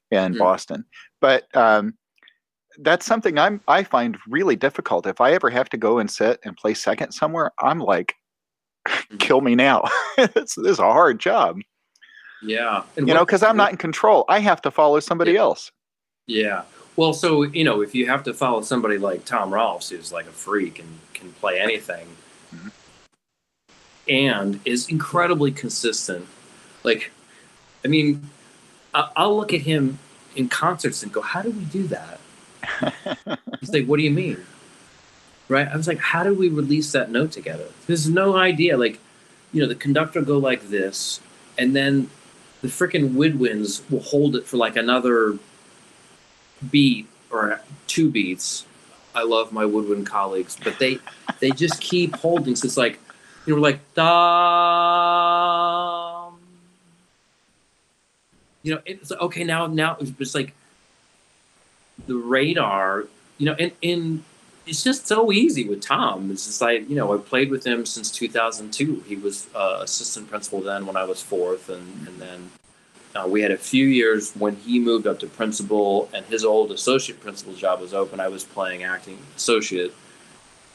[0.09, 0.39] in Mm.
[0.39, 0.85] Boston.
[1.19, 1.95] But um,
[2.77, 5.05] that's something I'm I find really difficult.
[5.05, 8.15] If I ever have to go and sit and play second somewhere, I'm like,
[9.19, 9.83] kill me now.
[10.17, 11.57] it's, this is a hard job,
[12.41, 12.83] Yeah.
[12.97, 14.25] And you know, because I'm not in control.
[14.29, 15.41] I have to follow somebody Yeah.
[15.41, 15.71] else.
[16.27, 16.63] Yeah.
[16.95, 20.25] Well, so you know, if you have to follow somebody like Tom Rolfs, who's like
[20.27, 22.07] a freak and can play anything,
[22.55, 22.71] Mhm.
[24.07, 26.25] and is incredibly consistent,
[26.83, 27.11] like,
[27.85, 28.29] I mean,
[28.93, 29.99] I- I'll look at him
[30.35, 32.19] in concerts and go, "How do we do that?"
[33.59, 34.45] He's like, "What do you mean?"
[35.47, 35.67] Right?
[35.67, 38.77] I was like, "How do we release that note together?" There's no idea.
[38.77, 38.99] Like,
[39.51, 41.19] you know, the conductor go like this,
[41.57, 42.09] and then
[42.61, 45.37] the freaking woodwinds will hold it for like another
[46.69, 48.65] beat or two beats.
[49.15, 50.99] I love my woodwind colleagues, but they
[51.39, 52.55] they just keep holding.
[52.55, 52.99] So it's like
[53.45, 54.09] you know, like dum.
[58.61, 59.43] You know, it's okay.
[59.43, 60.53] Now, now it's like
[62.07, 63.05] the radar.
[63.37, 64.23] You know, and and
[64.69, 66.31] it's just so easy with Tom.
[66.31, 69.03] It's just like you know, I played with him since 2002.
[69.07, 72.51] He was uh, assistant principal then when I was fourth, and and then
[73.15, 76.71] uh, we had a few years when he moved up to principal and his old
[76.71, 78.19] associate principal job was open.
[78.19, 79.93] I was playing acting associate.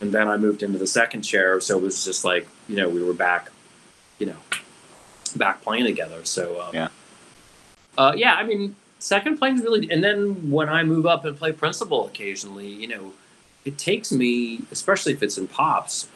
[0.00, 1.60] And then I moved into the second chair.
[1.60, 3.50] So it was just like, you know, we were back,
[4.18, 4.36] you know,
[5.36, 6.24] back playing together.
[6.24, 6.88] So, um, Yeah.
[7.96, 11.38] Uh, yeah, I mean, second playing is really, and then when I move up and
[11.38, 13.12] play principal occasionally, you know,
[13.64, 16.08] it takes me, especially if it's in pops,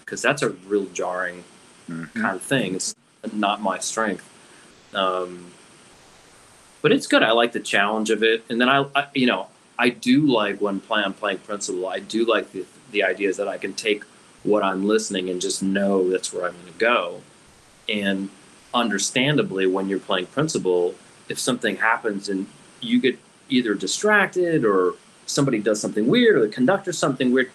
[0.00, 1.44] because that's a real jarring
[1.88, 2.12] Mhm.
[2.14, 2.74] kind of thing.
[2.74, 2.94] It's
[3.32, 4.28] not my strength.
[4.94, 5.46] Um,
[6.82, 7.22] but it's good.
[7.22, 9.46] I like the challenge of it, and then I, I you know,
[9.78, 11.86] I do like when play, I'm playing principal.
[11.88, 14.04] I do like the the ideas that I can take
[14.42, 17.22] what I'm listening and just know that's where I'm going to go.
[17.88, 18.28] And
[18.74, 20.94] understandably, when you're playing principal,
[21.28, 22.46] if something happens and
[22.80, 24.94] you get either distracted or
[25.26, 27.50] somebody does something weird or the conductor something weird,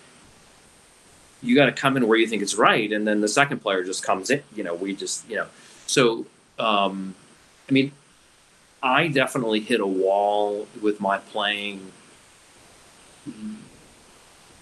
[1.42, 3.84] you got to come in where you think it's right, and then the second player
[3.84, 4.42] just comes in.
[4.56, 5.48] You know, we just you know,
[5.86, 6.26] so
[6.58, 7.16] um,
[7.70, 7.92] I mean,
[8.82, 11.92] I definitely hit a wall with my playing.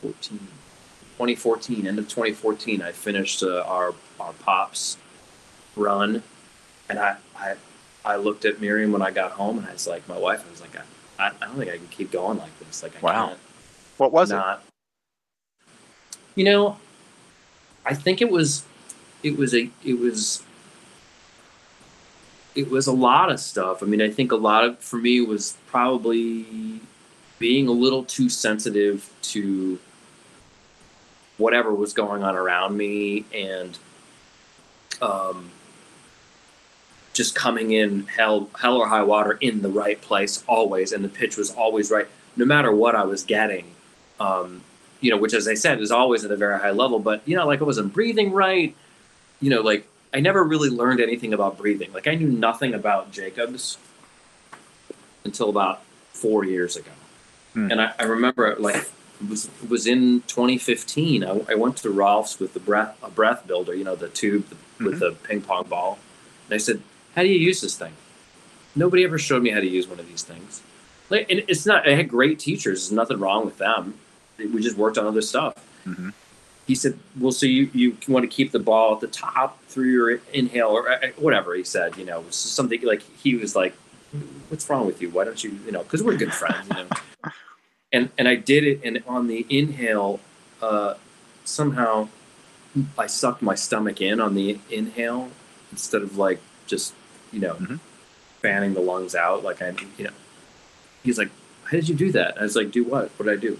[0.01, 0.39] 14,
[1.17, 4.97] 2014, end of 2014, I finished uh, our our pops
[5.75, 6.23] run,
[6.89, 7.55] and I, I
[8.03, 10.51] I looked at Miriam when I got home, and I was like, my wife, I
[10.51, 10.81] was like, I,
[11.17, 12.83] I don't think I can keep going like this.
[12.83, 13.27] Like, I Wow.
[13.27, 13.39] can't
[13.97, 14.35] What was it?
[14.35, 14.63] not.
[16.35, 16.77] You know,
[17.85, 18.65] I think it was,
[19.23, 20.43] it was a, it was,
[22.55, 23.81] it was a lot of stuff.
[23.81, 26.81] I mean, I think a lot of for me was probably
[27.39, 29.79] being a little too sensitive to
[31.37, 33.77] whatever was going on around me and
[35.01, 35.51] um,
[37.15, 41.09] just coming in hell hell or high water in the right place always and the
[41.09, 43.71] pitch was always right no matter what i was getting.
[44.19, 44.61] Um,
[45.01, 47.35] you know which as i said is always at a very high level but you
[47.35, 48.75] know like i wasn't breathing right.
[49.41, 51.91] You know like i never really learned anything about breathing.
[51.93, 53.77] Like i knew nothing about jacobs
[55.23, 56.91] until about four years ago.
[57.53, 57.71] Hmm.
[57.71, 58.89] and I, I remember like
[59.21, 63.09] it was it was in 2015 I, I went to Rolfs with the breath a
[63.09, 64.45] breath builder you know the tube
[64.79, 65.99] with the ping pong ball.
[66.47, 66.81] And i said
[67.15, 67.93] how do you use this thing?
[68.75, 70.61] Nobody ever showed me how to use one of these things.
[71.09, 73.95] Like and it's not i had great teachers there's nothing wrong with them.
[74.37, 75.53] We just worked on other stuff.
[75.85, 76.13] Mhm.
[76.67, 79.91] he said well so you, you want to keep the ball at the top through
[79.91, 83.75] your inhale or uh, whatever he said you know something like he was like
[84.49, 85.09] what's wrong with you?
[85.11, 86.87] Why don't you you know because we're good friends you know.
[87.93, 90.19] And and i did it and on the inhale
[90.61, 90.95] uh
[91.45, 92.09] somehow
[92.97, 95.29] i sucked my stomach in on the inhale
[95.71, 96.93] instead of like just
[97.31, 97.79] you know Mhm.
[98.41, 100.11] fanning the lungs out like i you know
[101.03, 101.29] he's like
[101.65, 102.37] how did you do that?
[102.39, 103.09] I was like do what?
[103.17, 103.59] What did i do?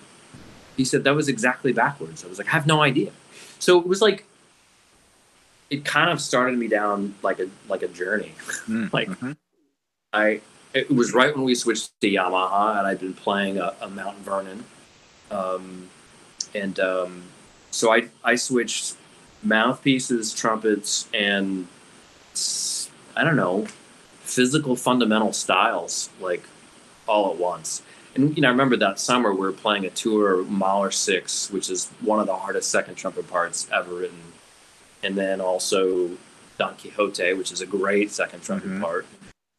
[0.78, 2.23] He said that was exactly backwards.
[2.23, 3.12] I was like i have no idea.
[3.60, 4.25] So it was like
[5.71, 8.34] it kind of started me down like a like a journey.
[8.67, 9.38] Mm, Like- mhm.
[10.13, 10.41] I
[10.73, 14.17] it was right when we switched to Yamaha, and I'd been playing a, a Mount
[14.19, 14.65] Vernon,
[15.32, 15.89] um,
[16.54, 17.23] and um,
[17.71, 18.95] so I I switched
[19.41, 21.67] mouthpieces, trumpets, and
[23.15, 23.67] I don't know
[24.21, 26.43] physical fundamental styles like
[27.08, 27.84] all at once.
[28.15, 31.69] And you know, I remember that summer we were playing a tour Mahler Six, which
[31.69, 34.21] is one of the hardest second trumpet parts ever written,
[35.04, 36.12] and then also
[36.58, 38.82] Don Quixote, which is a great second trumpet Mhm.
[38.82, 39.06] part.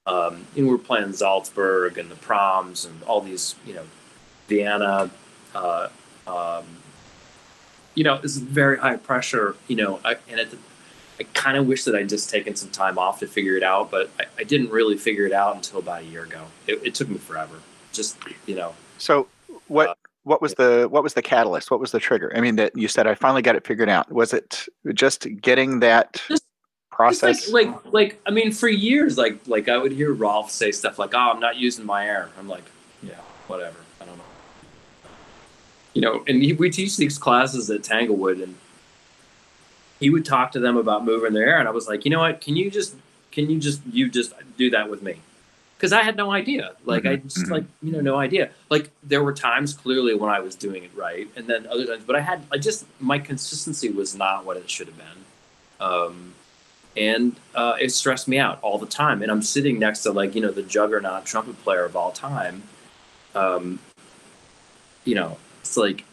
[0.07, 3.85] Um, and we were playing Salzburg and the Proms and all these, you know,
[4.49, 5.11] Vienna.
[5.55, 5.89] Uh,
[6.27, 6.65] um,
[7.95, 9.57] you know, it's very high pressure.
[9.69, 10.49] You know, I, and it,
[11.19, 13.91] I kind of wish that I'd just taken some time off to figure it out,
[13.91, 16.43] but I, I didn't really figure it out until about a year ago.
[16.67, 17.57] It, it took me forever.
[17.93, 19.29] Just you know, So
[19.69, 21.71] what Uh, what was the what was the catalyst?
[21.71, 22.33] What was the trigger?
[22.37, 24.11] I mean, that you said I finally got it figured out.
[24.13, 26.45] Was it just getting that Just-
[26.91, 27.45] process?
[27.45, 30.73] It's like, like, like, I mean, for years, like, like I would hear Rolf say
[30.73, 32.65] stuff like, "Oh, I'm not using my air." I'm like,
[33.03, 33.15] "Yeah,
[33.47, 33.79] whatever.
[34.01, 34.25] I don't know."
[35.95, 38.55] You know, and he, we teach these classes at Tanglewood, and
[40.01, 42.21] he would talk to them about moving their air, and I was like, "You know
[42.21, 42.41] what?
[42.41, 42.95] Can you just,
[43.33, 45.17] can you just, you just do that with me?"
[45.77, 46.73] Because I had no idea.
[46.87, 47.51] Like, I Mhm, just mhm.
[47.51, 48.49] like, you know, no idea.
[48.71, 52.05] Like, there were times clearly when I was doing it right, and then other times,
[52.07, 55.87] but I had, I just, my consistency was not what it should have been.
[55.87, 56.35] Um,
[56.97, 59.23] and uh, it stressed me out all the time.
[59.23, 62.63] And I'm sitting next to like you know the juggernaut trumpet player of all time.
[63.35, 63.81] Um,
[65.05, 66.05] you know, it's like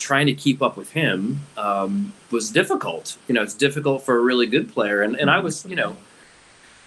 [0.00, 3.16] trying to keep up with him um, was difficult.
[3.28, 5.96] You know, it's difficult for a really good player, and and I was you know.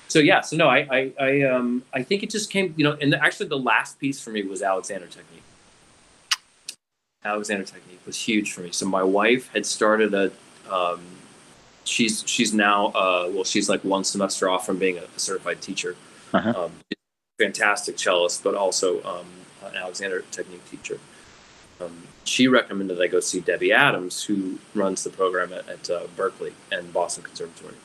[0.10, 2.98] So yeah, so no, I I I, um, I think it just came you know,
[3.00, 5.44] and actually the last piece for me was Alexander Technique.
[7.24, 8.72] Alexander Technique was huge for me.
[8.72, 10.32] So my wife had started a
[10.70, 11.02] um,
[11.86, 15.96] she's she's now uh, well she's like one semester off from being a certified teacher
[16.34, 16.64] Uh-huh.
[16.66, 16.72] Um,
[17.40, 19.28] fantastic cellist, but also um,
[19.64, 21.00] an Alexander technique teacher.
[21.84, 26.08] Um, she recommended I go see Debbie Adams, who runs the program at, at uh,
[26.16, 27.76] Berklee and Boston Conservatory.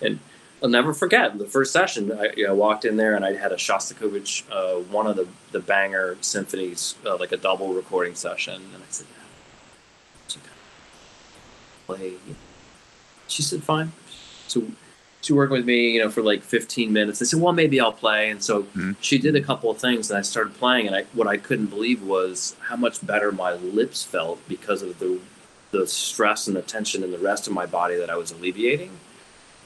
[0.00, 0.18] And
[0.62, 2.12] I'll never forget the first session.
[2.12, 5.28] I you know, walked in there and I had a Shostakovich, uh, one of the,
[5.50, 8.54] the banger symphonies, uh, like a double recording session.
[8.74, 9.06] And I said,
[10.28, 10.40] yeah.
[11.86, 12.14] play.
[13.26, 13.92] She said, fine.
[14.46, 14.66] So
[15.22, 17.22] she worked with me, you know, for like 15 minutes.
[17.22, 18.28] I said, well, maybe I'll play.
[18.28, 18.92] And so mm-hmm.
[19.00, 20.88] she did a couple of things, and I started playing.
[20.88, 24.98] And I, what I couldn't believe was how much better my lips felt because of
[24.98, 25.20] the
[25.70, 28.90] the stress and the tension in the rest of my body that I was alleviating.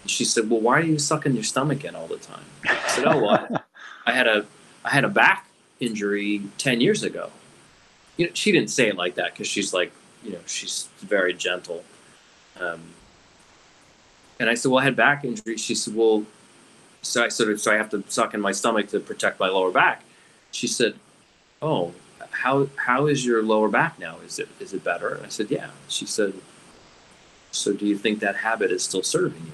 [0.02, 2.44] And she said, well, why are you sucking your stomach in all the time?
[2.64, 3.30] I said, oh, well,
[4.06, 4.46] I, I had a
[4.84, 5.48] I had a back
[5.80, 7.30] injury 10 years ago.
[8.16, 9.92] You know, she didn't say it like that because she's like,
[10.22, 11.84] you know, she's very gentle.
[12.58, 12.82] Um,
[14.38, 15.56] and I said, well, I had back injury.
[15.56, 16.24] She said, well,
[17.02, 19.48] so I sort of, so I have to suck in my stomach to protect my
[19.48, 20.02] lower back.
[20.50, 20.94] She said,
[21.62, 21.94] oh,
[22.30, 24.18] how, how is your lower back now?
[24.26, 25.14] Is it, is it better?
[25.14, 25.70] And I said, yeah.
[25.88, 26.34] She said,
[27.50, 29.52] so do you think that habit is still serving you?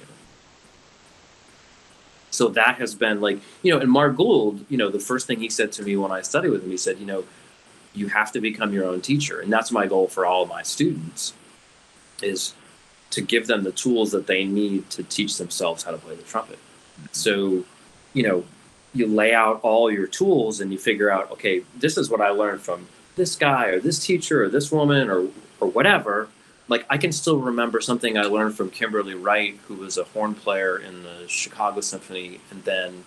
[2.31, 5.39] So that has been like, you know, and Mark Gould, you know, the first thing
[5.39, 7.25] he said to me when I studied with him, he said, you know,
[7.93, 9.39] you have to become your own teacher.
[9.39, 11.33] And that's my goal for all of my students
[12.23, 12.55] is
[13.13, 16.23] to give them the tools that they need to teach themselves how to play the
[16.23, 16.57] trumpet.
[17.11, 17.63] So,
[18.13, 18.43] you know,
[18.95, 22.29] you lay out all your tools and you figure out, okay, this is what I
[22.29, 25.27] learned from this guy or this teacher or this woman or
[25.59, 26.27] or whatever.
[26.67, 30.33] Like I can still remember something I learned from Kimberly Wright, who was a horn
[30.33, 33.03] player in the Chicago Symphony and then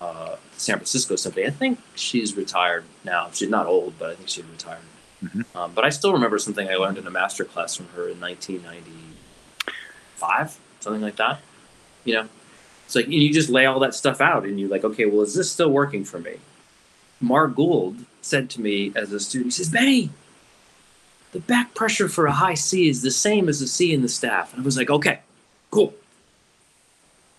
[0.00, 1.46] uh, San Francisco Symphony.
[1.46, 3.30] I think she's retired now.
[3.32, 4.82] She's not old, but I think she's retired.
[5.22, 5.56] Mm-hmm.
[5.56, 8.20] Um, but I still remember something I learned in a master class from her in
[8.20, 9.11] 1990
[10.22, 11.40] five, something like that.
[12.04, 12.28] You know,
[12.86, 15.34] it's like you just lay all that stuff out, and you're like, okay, well, is
[15.34, 16.34] this still working for me?
[17.20, 20.10] Mark Gould said to me as a student, he says, Benny,
[21.32, 24.08] the back pressure for a high C is the same as a C in the
[24.08, 24.52] staff.
[24.52, 25.20] And I was like, okay,
[25.70, 25.94] cool.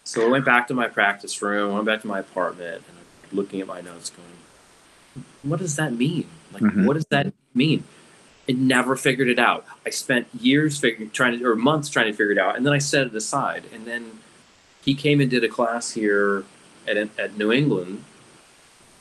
[0.03, 3.37] So I went back to my practice room, went back to my apartment, and I'm
[3.37, 6.27] looking at my notes, going, what does that mean?
[6.51, 6.85] Like, mm-hmm.
[6.85, 7.83] what does that mean?
[8.47, 9.65] I never figured it out.
[9.85, 12.73] I spent years figuring, trying to, or months trying to figure it out, and then
[12.73, 13.63] I set it aside.
[13.73, 14.19] And then
[14.83, 16.43] he came and did a class here
[16.87, 18.03] at at New England,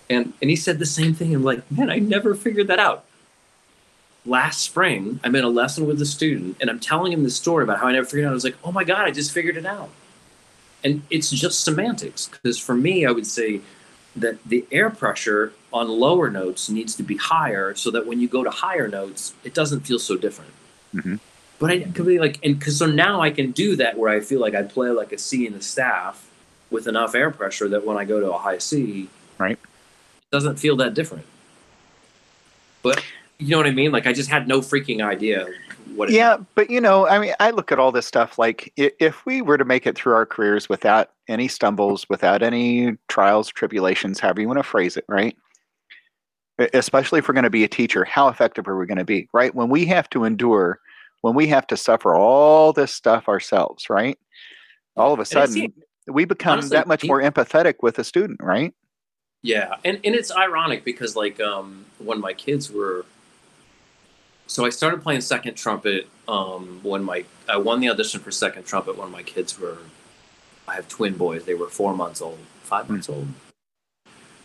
[0.09, 1.35] and and he said the same thing.
[1.35, 3.05] I'm like, man, I never figured that out.
[4.25, 7.65] Last spring, I'm in a lesson with a student, and I'm telling him the story
[7.65, 8.31] about how I never figured it out.
[8.31, 9.91] I was like, oh my god, I just figured it out.
[10.85, 13.61] And it's just semantics, because for me, I would say
[14.15, 18.29] that the air pressure on lower notes needs to be higher so that when you
[18.29, 20.53] go to higher notes, it doesn't feel so different.
[20.95, 21.17] Mm-hmm.
[21.59, 24.21] But I could be like, and because so now I can do that where I
[24.21, 26.29] feel like I play like a C in the staff
[26.71, 29.09] with enough air pressure that when I go to a high C,
[29.39, 31.25] right, it doesn't feel that different.
[32.83, 33.03] But
[33.39, 33.93] you know what I mean?
[33.93, 35.47] Like I just had no freaking idea
[35.95, 36.11] what.
[36.11, 36.47] yeah, meant.
[36.55, 39.59] but you know, I mean, I look at all this stuff like if we were
[39.59, 44.49] to make it through our careers without any stumbles, without any trials, tribulations, however you
[44.49, 45.37] want to phrase it, right?
[46.75, 49.29] Especially if we're going to be a teacher, how effective are we going to be,
[49.33, 49.55] right?
[49.55, 50.81] When we have to endure,
[51.23, 54.19] when we have to suffer all this stuff ourselves, right?
[54.97, 55.73] All of a sudden,
[56.07, 58.75] we become honestly, that much more empathetic with a student, right?
[59.43, 63.07] Yeah, and and it's ironic because like um, when my kids were,
[64.47, 68.65] so I started playing second trumpet um, when my I won the audition for second
[68.65, 69.79] trumpet when my kids were,
[70.69, 71.45] I have twin boys.
[71.45, 73.21] They were four months old, five months mm-hmm.
[73.21, 73.29] old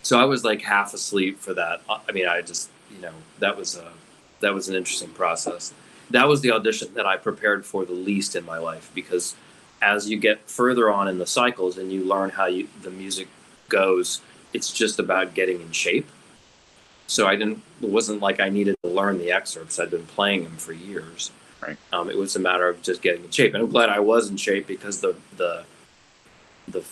[0.08, 1.82] so I was like half asleep for that.
[1.90, 3.92] I mean, I just you know that was a
[4.40, 5.74] that was an interesting process.
[6.12, 9.36] That was the audition that I prepared for the least in my life because
[9.82, 13.28] as you get further on in the cycles and you learn how you, the music
[13.68, 14.22] goes,
[14.54, 16.08] it's just about getting in shape.
[17.08, 17.62] So I didn't.
[17.82, 19.78] It wasn't like I needed to learn the excerpts.
[19.78, 21.32] I'd been playing them for years.
[21.62, 21.76] Right.
[21.92, 24.30] Um, it was a matter of just getting in shape, and I'm glad I was
[24.30, 25.66] in shape because the the
[26.70, 26.86] the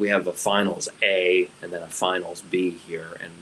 [0.00, 3.16] we have a finals A and then a finals B here.
[3.20, 3.32] And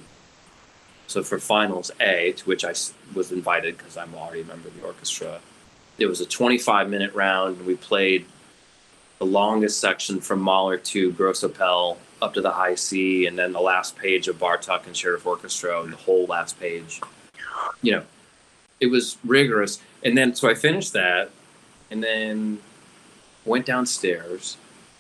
[1.07, 2.75] so for finals A, to which I
[3.15, 5.39] was invited because I'm already a member of the orchestra,
[5.99, 7.59] it was a 25 minute round.
[7.59, 8.27] And we played
[9.21, 13.53] the longest section from Mahler to Grosse Appell up to the high C, and then
[13.53, 17.01] the last page of Bartok Concerto for Orchestra, and the whole last page.
[17.81, 18.03] You know,
[18.81, 19.81] it was rigorous.
[20.05, 21.31] And then, so I finished that,
[21.93, 22.59] and then
[23.45, 24.57] went downstairs.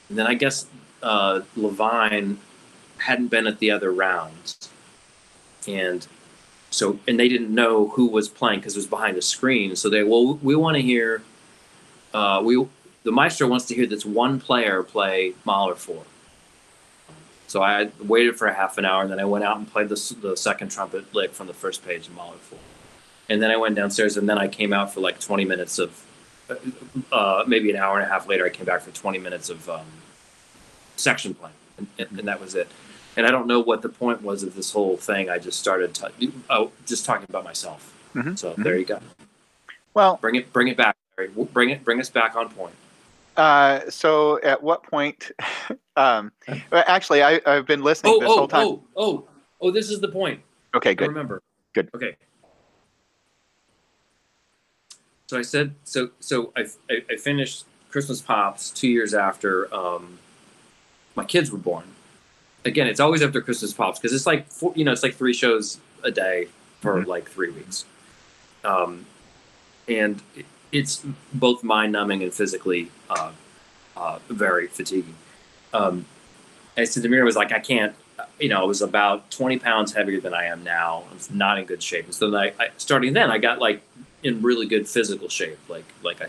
[0.08, 0.66] And then I guess
[1.02, 2.38] uh, Levine
[2.98, 4.70] hadn't been at the other rounds,
[5.66, 6.06] and
[6.70, 9.76] so and they didn't know who was playing because it was behind a screen.
[9.76, 11.22] So they well, we want to hear.
[12.12, 12.66] Uh, we
[13.04, 16.02] the maestro wants to hear this one player play Mahler four,
[17.46, 19.88] So I waited for a half an hour, and then I went out and played
[19.88, 22.58] the, the second trumpet lick from the first page of Mahler 4.
[23.30, 26.04] And then I went downstairs, and then I came out for like 20 minutes of,
[27.12, 29.68] uh, maybe an hour and a half later, I came back for 20 minutes of
[29.70, 29.86] um,
[30.98, 32.68] section playing, and, and, and, that was it.
[33.16, 35.28] And I don't know what the point was of this whole thing.
[35.30, 37.94] I just started t- oh, just talking about myself.
[38.14, 38.34] Mm-hmm.
[38.34, 38.62] So mm-hmm.
[38.62, 39.00] there you go.
[39.94, 40.96] Well, bring it, bring it back.
[41.52, 42.74] Bring it, bring us back on point.
[43.36, 45.30] Uh, so at what point?
[45.98, 46.30] Um,
[46.70, 48.66] actually, I, have been listening oh, this oh, whole time.
[48.68, 49.24] Oh, oh,
[49.60, 49.70] oh!
[49.72, 50.40] This is the point.
[50.72, 51.06] Okay, good.
[51.06, 51.42] I remember.
[51.74, 51.90] Good.
[51.92, 52.14] Okay.
[55.26, 56.10] So I said so.
[56.20, 60.20] So I, I, I finished Christmas Pops two years after um,
[61.18, 61.84] my kids were born.
[62.64, 65.34] Again, it's always after Christmas Pops because it's like four, you know it's like three
[65.34, 66.48] shows a day
[66.80, 67.08] for mm-hmm.
[67.08, 67.84] like three weeks,
[68.64, 69.06] um,
[69.86, 70.22] and
[70.72, 73.32] it's both mind numbing and physically uh,
[73.96, 75.16] uh, very fatiguing
[75.72, 76.06] um,
[76.76, 77.94] I said to Mira was like, I can't,
[78.38, 81.04] you know, I was about 20 pounds heavier than I am now.
[81.10, 82.06] I was not in good shape.
[82.06, 83.82] And so then I, I, starting then I got like
[84.22, 85.58] in really good physical shape.
[85.68, 86.28] Like, like I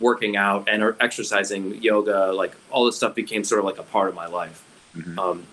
[0.00, 4.08] working out and exercising yoga, like all this stuff became sort of like a part
[4.08, 4.64] of my life.
[4.96, 5.18] Mm-hmm.
[5.18, 5.46] Um,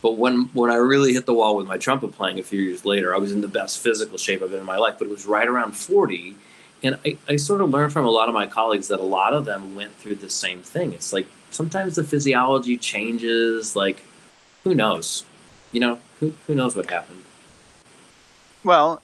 [0.00, 2.84] but when, when I really hit the wall with my trumpet playing a few years
[2.84, 5.10] later, I was in the best physical shape I've been in my life, but it
[5.10, 6.34] was right around 40.
[6.82, 9.32] And I, I sort of learned from a lot of my colleagues that a lot
[9.32, 10.92] of them went through the same thing.
[10.92, 13.76] It's like sometimes the physiology changes.
[13.76, 14.02] Like,
[14.64, 15.24] who knows?
[15.70, 17.22] You know, who, who knows what happened?
[18.64, 19.00] Well,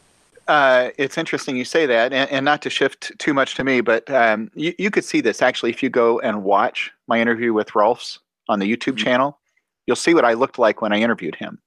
[0.48, 3.80] uh, it's interesting you say that, and, and, not to shift too much to me,
[3.80, 7.52] but um, you, you could see this actually if you go and watch my interview
[7.52, 8.18] with Rolfs
[8.48, 9.04] on the YouTube mm-hmm.
[9.04, 9.38] channel.
[9.86, 11.58] You'll see what I looked like when I interviewed him.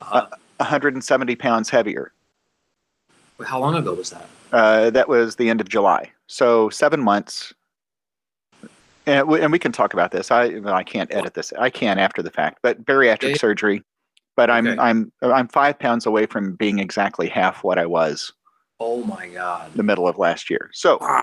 [0.00, 2.12] Uh, uh, 170 pounds heavier.
[3.44, 4.28] How long ago was that?
[4.52, 6.10] Uh, that was the end of July.
[6.26, 7.54] So seven months
[9.06, 10.30] and we, and we can talk about this.
[10.30, 11.52] I I can't edit this.
[11.58, 13.34] I can after the fact, but bariatric okay.
[13.34, 13.82] surgery.
[14.40, 14.80] But I'm okay.
[14.80, 18.32] I'm I'm five pounds away from being exactly half what I was.
[18.80, 19.70] Oh my god!
[19.74, 20.70] The middle of last year.
[20.72, 21.20] So wow.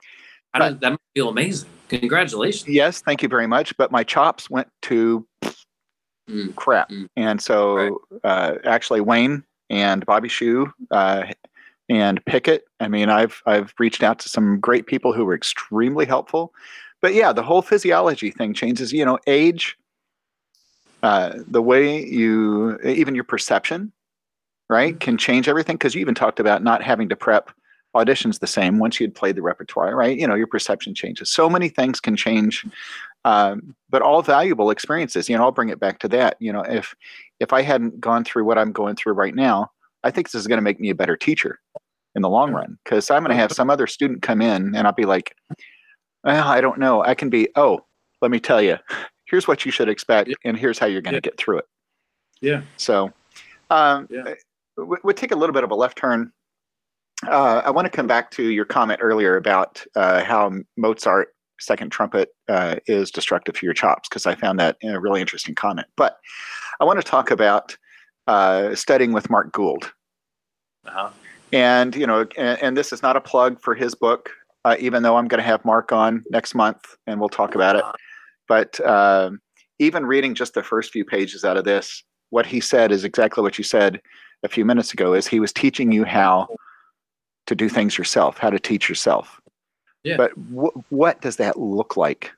[0.53, 1.67] but, that must feel amazing.
[1.89, 2.67] Congratulations.
[2.67, 3.75] Yes, thank you very much.
[3.75, 5.27] But my chops went to
[6.29, 6.53] mm.
[6.57, 7.07] crap, mm.
[7.15, 7.91] and so right.
[8.23, 11.23] uh, actually Wayne and Bobby Shew uh,
[11.89, 12.65] and Pickett.
[12.79, 16.53] I mean, I've I've reached out to some great people who were extremely helpful
[17.01, 18.91] but yeah, the whole physiology thing changes.
[18.91, 19.77] You know, age,
[21.03, 23.91] uh, the way you, even your perception,
[24.69, 24.99] right, mm-hmm.
[24.99, 25.75] can change everything.
[25.75, 27.51] Because you even talked about not having to prep
[27.95, 30.17] auditions the same once you'd played the repertoire, right?
[30.17, 31.29] You know, your perception changes.
[31.29, 32.65] So many things can change,
[33.25, 35.29] um, but all valuable experiences.
[35.29, 36.37] You know, I'll bring it back to that.
[36.39, 36.95] You know, if
[37.39, 39.71] if I hadn't gone through what I'm going through right now,
[40.03, 41.59] I think this is going to make me a better teacher
[42.15, 44.87] in the long run because I'm going to have some other student come in and
[44.87, 45.35] I'll be like,
[46.23, 47.03] well, I don't know.
[47.03, 47.85] I can be, oh,
[48.21, 48.77] let me tell you,
[49.29, 50.35] here's what you should expect, yeah.
[50.43, 51.21] and here's how you're going to yeah.
[51.21, 51.65] get through it.
[52.41, 52.61] Yeah.
[52.77, 53.11] So,
[53.69, 54.33] um, yeah.
[54.77, 56.31] We, we'll take a little bit of a left turn.
[57.27, 61.91] Uh, I want to come back to your comment earlier about uh, how Mozart second
[61.91, 65.87] trumpet uh, is destructive for your chops, because I found that a really interesting comment.
[65.95, 66.17] But
[66.79, 67.75] I want to talk about
[68.27, 69.91] uh, studying with Mark Gould.
[70.85, 71.09] Uh-huh.
[71.51, 74.29] And you know, and, and, this is not a plug for his book
[74.67, 77.77] uh, even though I'm going to have Mark on next month and we'll talk about
[77.77, 77.85] it.
[78.47, 79.31] But uh,
[79.79, 83.41] even reading just the first few pages out of this, what he said is exactly
[83.41, 84.01] what you said
[84.43, 86.47] a few minutes ago is he was teaching you how
[87.47, 89.39] to do things yourself, how to teach yourself.
[90.03, 90.17] Yeah.
[90.17, 92.31] But w- what does that look like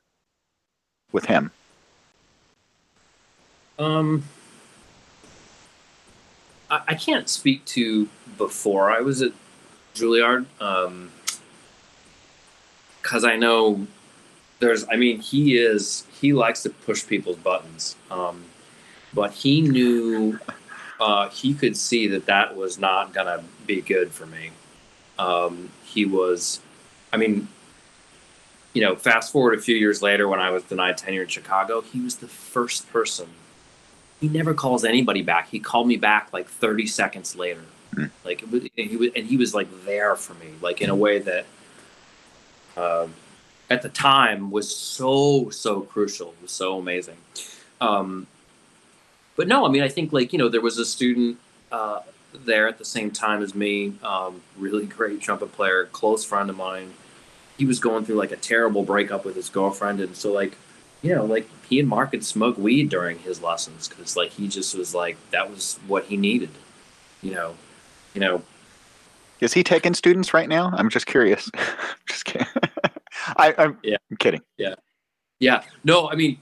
[1.11, 1.51] with him?
[3.77, 4.23] Um,
[6.69, 8.07] I, I can't speak to
[8.37, 9.31] before I was at
[9.95, 10.45] Juilliard.
[10.61, 11.11] Um,
[13.01, 13.87] because I know
[14.59, 17.95] there's, I mean, he is, he likes to push people's buttons.
[18.11, 18.45] Um,
[19.13, 20.39] but he knew,
[20.99, 24.51] uh, he could see that that was not going to be good for me.
[25.17, 26.61] Um, he was,
[27.11, 27.47] I mean,
[28.73, 31.81] you know, fast forward a few years later when I was denied tenure in Chicago,
[31.81, 33.27] he was the first person.
[34.19, 35.49] He never calls anybody back.
[35.49, 37.63] He called me back like 30 seconds later.
[37.95, 38.11] Mm.
[38.23, 38.43] Like,
[38.75, 41.45] he was, and he was like there for me, like in a way that
[42.77, 43.07] uh,
[43.69, 46.29] at the time was so so crucial.
[46.29, 47.17] It was so amazing.
[47.81, 48.27] Um,
[49.35, 51.37] but no, I mean, I think like you know there was a student
[51.71, 52.01] uh,
[52.33, 56.57] there at the same time as me, um, really great trumpet player, close friend of
[56.57, 56.93] mine.
[57.57, 60.57] He was going through like a terrible breakup with his girlfriend, and so like
[61.01, 64.47] you know like he and Mark could smoke weed during his lessons because like he
[64.47, 66.49] just was like that was what he needed.
[67.21, 67.55] You know,
[68.13, 68.43] you know
[69.39, 70.71] is he taking students right now?
[70.73, 71.49] I'm just curious.
[72.09, 72.47] just kidding.
[73.37, 73.97] I, am yeah.
[74.09, 74.41] I'm kidding.
[74.57, 74.75] Yeah.
[75.39, 75.63] Yeah.
[75.83, 76.37] No, I mean,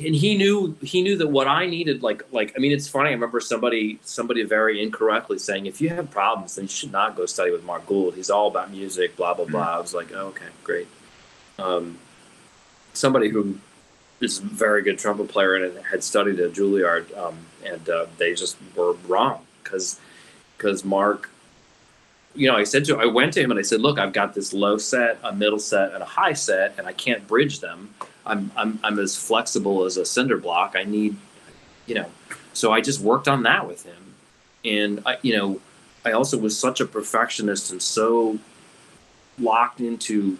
[0.00, 3.10] and he knew he knew that what I needed, like like I mean, it's funny.
[3.10, 7.16] I remember somebody somebody very incorrectly saying, if you have problems, then you should not
[7.16, 8.14] go study with Mark Gould.
[8.14, 9.76] He's all about music, blah blah blah.
[9.76, 10.86] I was like, oh, okay, great.
[11.58, 11.98] Um,
[12.92, 13.58] somebody who
[14.20, 18.34] is a very good trumpet player and had studied at Juilliard, um, and uh, they
[18.34, 19.98] just were wrong because
[20.56, 21.28] because Mark
[22.38, 24.32] you know, I said to I went to him and I said, "Look, I've got
[24.32, 27.92] this low set, a middle set, and a high set, and I can't bridge them.
[28.24, 30.74] I'm I'm I'm as flexible as a cinder block.
[30.76, 31.16] I need,
[31.86, 32.06] you know."
[32.52, 34.14] So I just worked on that with him,
[34.64, 35.60] and I, you know,
[36.04, 38.38] I also was such a perfectionist and so
[39.38, 40.38] locked into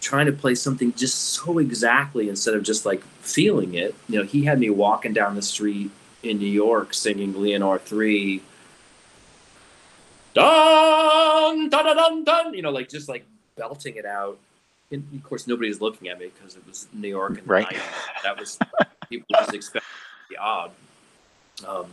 [0.00, 3.94] trying to play something just so exactly instead of just like feeling it.
[4.08, 5.90] You know, he had me walking down the street
[6.22, 8.42] in New York singing Leonore three
[10.34, 12.54] dun dun dun dun dun.
[12.54, 13.24] You know, like just like
[13.56, 14.38] belting it out.
[14.90, 17.66] And of course, nobody was looking at me because it was New York and right.
[18.22, 18.58] that was
[19.08, 19.88] people just expected
[20.30, 20.70] the odd.
[21.66, 21.86] Um,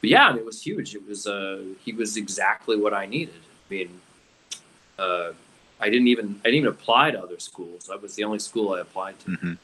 [0.00, 0.94] but yeah, it was huge.
[0.94, 3.34] It was uh, he was exactly what I needed.
[3.34, 4.00] I mean,
[4.98, 5.32] uh,
[5.80, 7.90] I didn't even I didn't even apply to other schools.
[7.92, 9.30] I was the only school I applied to.
[9.30, 9.54] Mm-hmm.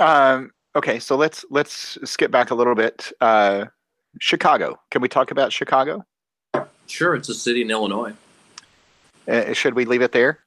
[0.00, 3.12] Um, okay, so let's let's skip back a little bit.
[3.20, 3.66] Uh,
[4.20, 4.78] Chicago.
[4.90, 6.04] Can we talk about Chicago?
[6.94, 8.12] Sure, it's a city in Illinois.
[9.26, 10.38] Uh, should we leave it there?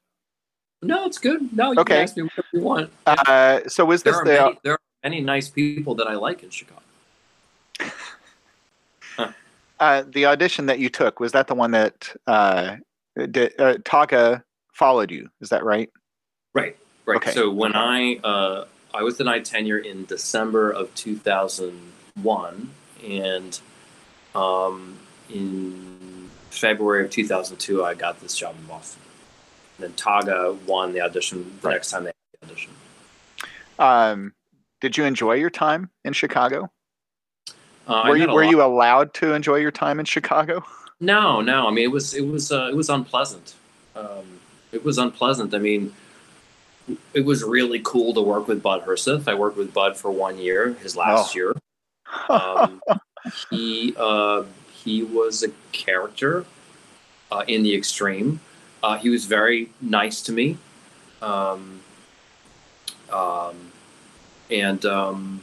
[0.80, 1.54] No, it's good.
[1.54, 1.96] No, you okay.
[1.96, 2.90] can ask me whatever you want.
[3.06, 4.32] Uh, so this there are, the?
[4.32, 6.80] Many, there are many nice people that I like in Chicago.
[9.18, 9.32] huh.
[9.80, 12.76] uh, the audition that you took was that the one that uh,
[13.30, 14.40] did, uh, Tage
[14.72, 15.28] followed you?
[15.42, 15.90] Is that right?
[16.54, 16.78] Right.
[17.04, 17.16] Right.
[17.16, 17.32] Okay.
[17.32, 22.70] So when I uh, I was denied tenure in December of 2001,
[23.04, 23.60] and
[24.34, 25.98] um, in
[26.50, 29.02] February of 2002, I got this job in Boston.
[29.78, 31.74] And then Tage won the audition the right.
[31.74, 32.72] next time they had the audition.
[33.78, 34.34] Um,
[34.80, 36.70] did you enjoy your time in Chicago?
[37.86, 40.64] Uh, were you were you allowed to enjoy your time in Chicago?
[41.00, 41.68] No, no.
[41.68, 43.54] I mean, it was it was uh, it was unpleasant.
[43.94, 44.40] Um,
[44.72, 45.54] it was unpleasant.
[45.54, 45.94] I mean,
[47.14, 49.28] it was really cool to work with Bud Herseth.
[49.28, 51.38] I worked with Bud for one year, his last oh.
[51.38, 51.56] year.
[52.30, 52.80] Um,
[53.50, 54.42] he uh,
[54.88, 56.46] he was a character
[57.30, 58.40] uh, in the extreme.
[58.82, 60.56] Uh, he was very nice to me,
[61.20, 61.80] um,
[63.12, 63.56] um,
[64.50, 65.42] and um,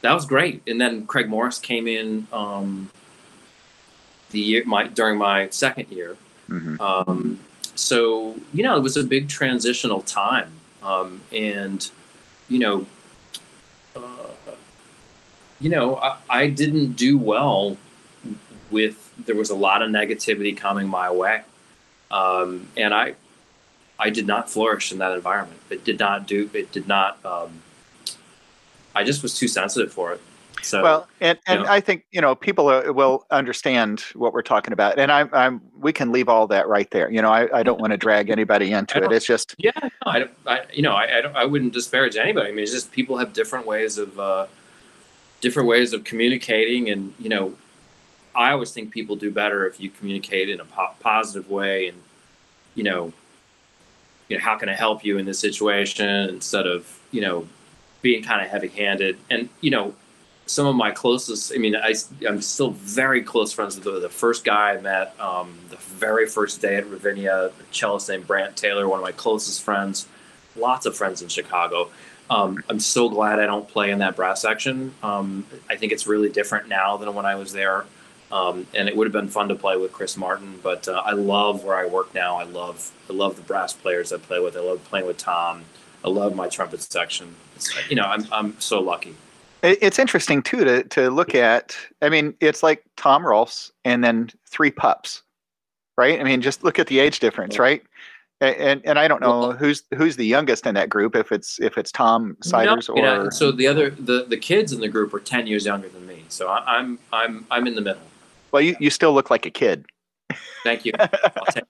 [0.00, 0.62] that was great.
[0.66, 2.90] And then Craig Morris came in um,
[4.30, 6.16] the year my during my second year.
[6.48, 6.80] Mm-hmm.
[6.80, 7.38] Um,
[7.74, 10.50] so you know, it was a big transitional time,
[10.82, 11.88] um, and
[12.48, 12.86] you know.
[13.94, 14.30] Uh,
[15.60, 17.76] you know, I, I didn't do well
[18.72, 21.42] with there was a lot of negativity coming my way,
[22.10, 23.14] um, and I
[23.98, 25.60] I did not flourish in that environment.
[25.70, 26.50] It did not do.
[26.52, 27.24] It did not.
[27.24, 27.62] Um,
[28.94, 30.20] I just was too sensitive for it.
[30.62, 31.72] So well, and and you know.
[31.72, 35.60] I think you know people are, will understand what we're talking about, and I'm I'm
[35.78, 37.10] we can leave all that right there.
[37.10, 39.10] You know, I, I don't want to drag anybody into it.
[39.12, 42.48] It's just yeah, no, I, I you know I I, don't, I wouldn't disparage anybody.
[42.48, 44.46] I mean, it's just people have different ways of uh,
[45.40, 47.54] different ways of communicating, and you know
[48.34, 52.02] I always think people do better if you communicate in a po- positive way, and
[52.74, 53.12] you know,
[54.28, 57.46] you know, how can I help you in this situation instead of you know
[58.02, 59.16] being kind of heavy-handed.
[59.30, 59.94] And you know,
[60.46, 61.94] some of my closest, I mean, I
[62.28, 66.26] I'm still very close friends with the, the first guy I met um, the very
[66.26, 70.06] first day at Ravinia, a cellist named Brant Taylor, one of my closest friends.
[70.54, 71.88] Lots of friends in Chicago.
[72.28, 74.94] Um, I'm so glad I don't play in that brass section.
[75.02, 77.86] Um, I think it's really different now than when I was there.
[78.32, 81.12] Um, and it would have been fun to play with Chris Martin, but uh, I
[81.12, 82.36] love where I work now.
[82.36, 84.56] I love I love the brass players I play with.
[84.56, 85.64] I love playing with Tom.
[86.02, 87.36] I love my trumpet section.
[87.56, 89.14] It's, you know, I'm I'm so lucky.
[89.62, 91.76] It's interesting too to to look at.
[92.00, 95.22] I mean, it's like Tom Rolfs and then three pups,
[95.98, 96.18] right?
[96.18, 97.82] I mean, just look at the age difference, right?
[98.40, 101.14] And and I don't know well, who's who's the youngest in that group.
[101.14, 104.72] If it's if it's Tom Siders no, or know, so the other the the kids
[104.72, 106.24] in the group are ten years younger than me.
[106.28, 108.00] So I, I'm I'm I'm in the middle.
[108.52, 109.86] Well, you, you still look like a kid.
[110.62, 110.92] Thank you.
[110.98, 111.64] I'll, take,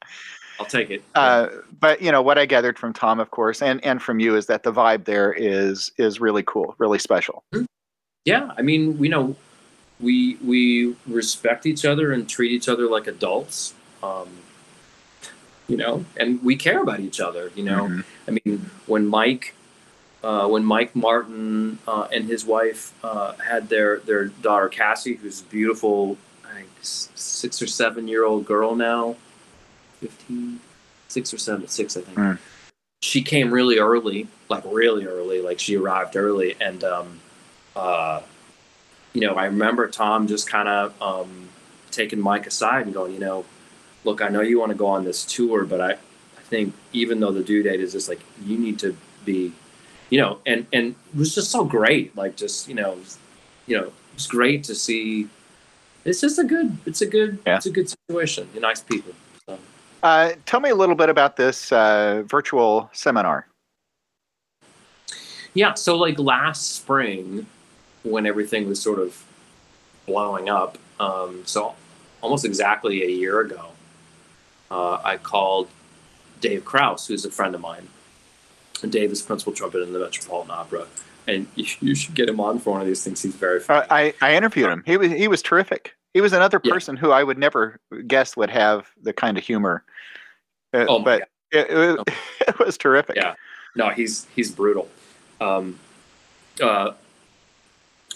[0.61, 1.03] I'll take it.
[1.15, 1.49] Uh,
[1.81, 4.47] but you know what I gathered from Tom, of course, and and from you is
[4.47, 7.45] that the vibe there is is really cool, really special.
[7.53, 7.65] Mm-hmm.
[8.25, 9.37] Yeah, I mean, we know
[10.01, 13.75] we we respect each other and treat each other like adults.
[14.03, 14.29] Um,
[15.69, 17.51] you know, and we care about each other.
[17.55, 18.01] You know, mm-hmm.
[18.29, 19.55] I mean, when Mike.
[20.25, 25.41] Uh, when Mike Martin uh, and his wife uh, had their, their daughter Cassie, who's
[25.41, 25.45] a
[26.55, 29.17] beautiful six or seven year old girl now,
[30.01, 30.61] 15,
[31.09, 32.19] six or seven, six, I think.
[32.19, 32.39] Mm.
[33.01, 37.21] she came really early, like really early, like she arrived early, and um,
[37.75, 38.23] uh,
[39.13, 41.49] you know, I remember Tom just kind of um,
[41.91, 43.45] taking Mike aside and going, you know,
[44.05, 47.21] look, I know you want to go on this tour, but I, I think even
[47.21, 49.53] though the due date is just like you need to be,
[50.11, 52.99] you know, and and it was just so great, like just you know,
[53.67, 55.29] you know, it's great to see.
[56.05, 57.57] It's just a good, it's a good, yeah.
[57.57, 58.49] it's a good situation.
[58.53, 59.13] You're nice people.
[59.47, 59.59] So.
[60.03, 63.47] Uh, tell me a little bit about this uh, virtual seminar.
[65.55, 67.47] Yeah, so like last spring,
[68.03, 69.25] when everything was sort of
[70.07, 71.75] blowing up, um, so
[72.21, 73.69] almost exactly a year ago,
[74.71, 75.69] uh, I called
[76.41, 77.89] Dave Krauss, who's a friend of mine.
[78.83, 80.87] And Dave is principal trumpet in the Metropolitan Opera,
[81.27, 83.23] and you, you should get him on for one of these things.
[83.23, 83.81] He's very funny.
[83.81, 84.83] Uh, I, I interviewed him.
[84.87, 85.95] He was he was terrific.
[86.15, 87.01] He was another person yeah.
[87.01, 89.85] who I would never guess would have the kind of humor.
[90.75, 92.05] Uh, oh but it, it, was,
[92.49, 93.17] it, was terrific.
[93.17, 93.35] Yeah,
[93.77, 94.89] no, he's he's brutal.
[95.41, 95.79] Um,
[96.63, 96.93] uh,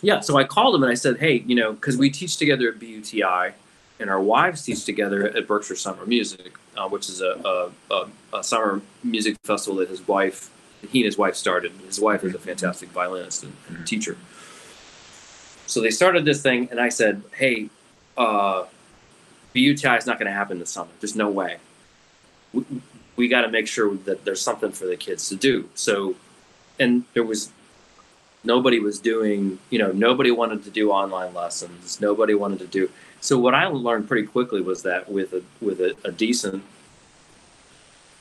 [0.03, 2.69] yeah, so I called him and I said, hey, you know, because we teach together
[2.69, 3.53] at BUTI,
[3.99, 8.45] and our wives teach together at Berkshire Summer Music, uh, which is a, a, a,
[8.45, 10.51] summer music festival that his wife,
[10.87, 11.73] he and his wife started.
[11.87, 13.85] His wife is a fantastic violinist and, and mm-hmm.
[13.85, 14.17] teacher.
[15.67, 17.71] So they started this thing, and I said, hey,
[18.17, 18.65] uh,
[19.53, 20.91] BUTI is not going to happen this summer.
[21.01, 21.57] There's no way.
[22.53, 22.65] We,
[23.17, 25.69] we got to make sure that there's something for the kids to do.
[25.75, 26.15] So,
[26.79, 27.51] and there was
[28.45, 32.01] nobody was doing, you know, nobody wanted to do online lessons.
[32.01, 32.91] Nobody wanted to do.
[33.21, 36.63] So what I learned pretty quickly was that with a with a, a decent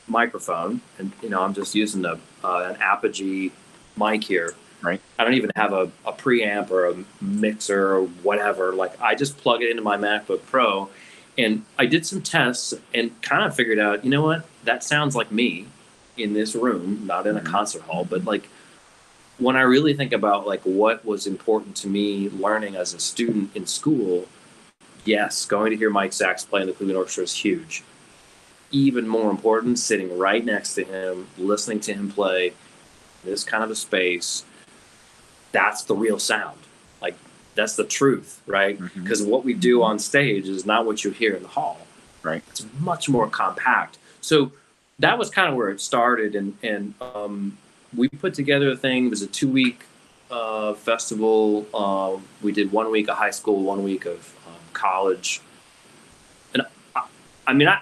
[0.08, 3.52] microphone, and you know, I'm just using a uh, an Apogee
[3.98, 4.54] mic here.
[4.82, 5.02] Right.
[5.18, 8.74] I don't even have a, a preamp or a mixer or whatever.
[8.74, 10.90] Like I just plug it into my MacBook Pro,
[11.38, 15.16] and I did some tests and kind of figured out, you know what, that sounds
[15.16, 15.68] like me
[16.18, 17.52] in this room, not in a mm-hmm.
[17.52, 18.48] concert hall, but like
[19.38, 23.56] when I really think about like what was important to me learning as a student
[23.56, 24.28] in school,
[25.04, 27.84] yes, going to hear Mike Sachs play in the Cleveland Orchestra is huge.
[28.76, 32.54] Even more important, sitting right next to him, listening to him play
[33.24, 34.44] this kind of a space,
[35.54, 36.60] that's the real sound.
[37.02, 37.16] Like
[37.56, 38.78] that's the truth, right?
[38.94, 39.32] Because mm-hmm.
[39.32, 41.80] what we do on stage is not what you hear in the hall.
[42.22, 42.44] Right.
[42.50, 43.98] It's much more compact.
[44.20, 44.52] So
[45.00, 47.58] that was kind of where it started, and and um,
[47.96, 49.08] we put together a thing.
[49.08, 49.86] It was a two week
[50.32, 51.68] uh, festival.
[51.74, 55.42] Uh, we did one week of high school, one week of um, college,
[56.54, 56.64] and
[56.96, 57.04] I,
[57.46, 57.82] I, mean, I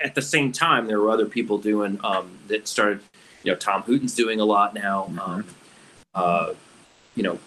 [0.00, 3.00] at the same time there were other people doing um, that started.
[3.44, 5.04] You know, Tom Hooten's doing a lot now.
[5.10, 5.18] Mm-hmm.
[5.20, 5.44] Um,
[6.14, 6.54] uh,
[7.14, 7.38] you know,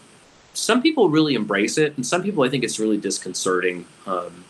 [0.53, 3.85] some people really embrace it, and some people I think it's really disconcerting.
[4.05, 4.45] Um,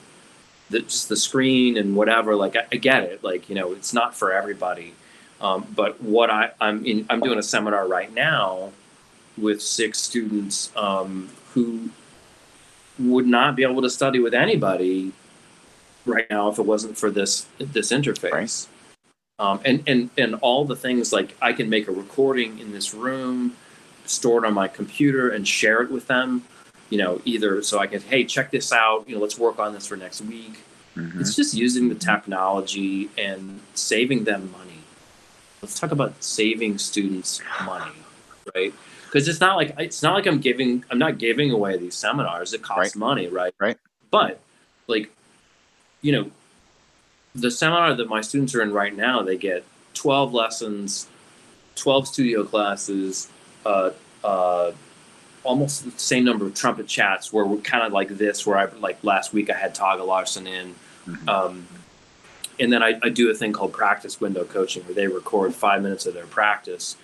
[0.70, 2.36] the, just the screen and whatever.
[2.36, 3.24] Like I, I, get it.
[3.24, 4.94] Like you know, it's not for everybody.
[5.42, 8.72] Um, but what I, I'm in, I'm doing a seminar right now
[9.38, 11.90] with six students um, who
[13.00, 15.12] would not be able to study with anybody
[16.06, 18.32] right now if it wasn't for this this interface.
[18.32, 18.68] Right.
[19.40, 22.94] Um, and and and all the things like I can make a recording in this
[22.94, 23.56] room,
[24.06, 26.44] store it on my computer, and share it with them.
[26.90, 29.08] You know, either so I can hey check this out.
[29.08, 30.60] You know, let's work on this for next week.
[30.96, 31.22] Mm-hmm.
[31.22, 34.72] It's just using the technology and saving them money
[35.62, 37.92] let's talk about saving students money,
[38.56, 38.74] right?
[39.06, 42.54] Because it's not like it's not like I'm giving I'm not giving away these seminars.
[42.54, 43.00] It costs right.
[43.00, 43.54] money, right?
[43.60, 43.78] Right.
[44.10, 44.40] But
[44.88, 45.12] like,
[46.02, 46.32] you know,
[47.34, 51.08] the seminar that my students are in right now, they get 12 lessons,
[51.76, 53.30] 12 studio classes,
[53.66, 53.92] uh,
[54.24, 54.72] uh,
[55.44, 58.66] almost the same number of trumpet chats where we're kind of like this, where I
[58.80, 60.76] like last week I had Tage Larsson in.
[61.08, 61.30] Mm-hmm.
[61.30, 61.68] Um,
[62.60, 65.82] and then I, I, do a thing called practice window coaching where they record five
[65.82, 66.96] minutes of their practice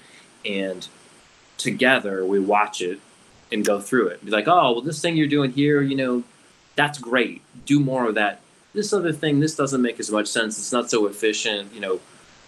[0.45, 0.87] and
[1.57, 2.99] together we watch it
[3.51, 6.23] and go through it be like oh well this thing you're doing here you know
[6.75, 8.39] that's great do more of that
[8.78, 10.57] this other thing this doesn't make as much sense.
[10.57, 11.99] It's not so efficient you know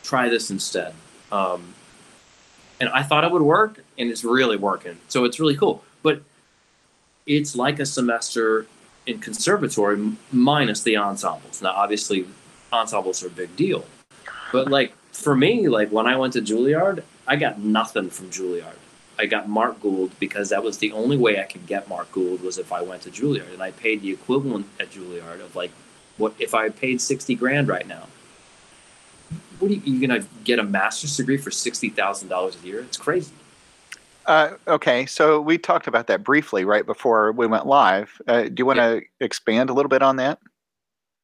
[0.03, 0.93] try this instead.
[1.31, 1.73] Um,
[2.79, 4.97] and i thought it would work and it's really working.
[5.09, 5.83] So it's really cool.
[6.01, 6.21] But
[7.25, 8.65] it's like a semester
[9.05, 11.61] in conservatory minus the ensembles.
[11.61, 12.25] Now obviously
[12.71, 13.83] ensembles are a big deal.
[14.51, 18.79] But like for me, like when I went to Juilliard, I got nothing from Juilliard.
[19.19, 22.41] I got Mark Gould because that was the only way I could get Mark Gould
[22.41, 25.71] was if I went to Juilliard, and I paid the equivalent at Juilliard of like
[26.19, 28.07] what if I paid sixty grand right now.
[29.57, 32.81] What are you, you gonna get a master's degree for sixty thousand dollars a year?
[32.81, 33.33] It's crazy.
[34.25, 38.21] Uh, okay, so we talked about that briefly right before we went live.
[38.27, 39.25] Uh, do you want to yeah.
[39.25, 40.37] expand a little bit on that?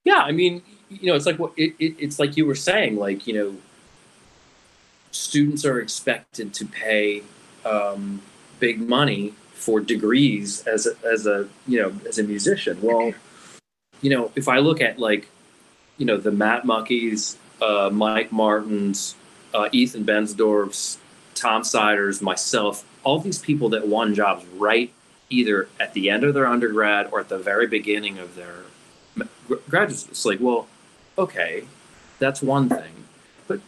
[0.06, 2.96] Yeah, I mean, you know, it's like what it, it, it's like you were saying,
[2.96, 3.56] like you know,
[5.12, 7.22] students are expected to pay
[7.64, 8.22] um,
[8.60, 12.80] big money for degrees as a, as a you know as a musician.
[12.82, 13.14] Well,
[14.02, 15.28] you know, if I look at like
[15.98, 19.16] you know the Matt Muckeys, uh, Mike Martins,
[19.54, 20.98] uh, Ethan Bensdorfs,
[21.34, 24.92] Tom Siders, myself, all these people that won jobs right
[25.30, 28.64] either at the end of their undergrad or at the very beginning of their
[29.70, 30.08] graduate.
[30.10, 30.68] It's like, well,
[31.18, 31.66] okay,
[32.20, 33.06] that's one thing.
[33.48, 33.62] But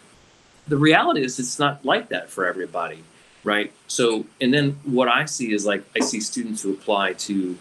[0.68, 3.04] the reality is, it's not like that for everybody,
[3.44, 3.72] right?
[3.88, 7.58] So, and then what I see is like, I see students who apply to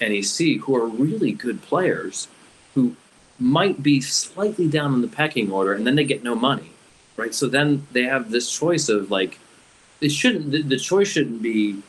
[0.00, 2.28] NEC who are really good players
[2.74, 2.96] who
[3.38, 6.70] might be slightly down in the pecking order and then they get no money,
[7.16, 7.34] right?
[7.34, 9.38] So then they have this choice of like,
[10.00, 11.82] it shouldn't, the, the choice shouldn't be,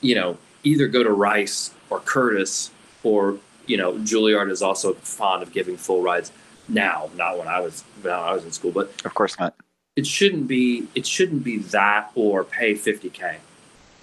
[0.00, 2.70] you know, either go to Rice or Curtis
[3.02, 6.32] or you know Juilliard is also fond of giving full rides
[6.68, 9.54] now, not when I was when I was in school, but of course not.
[9.94, 13.36] It shouldn't be it shouldn't be that or pay 50k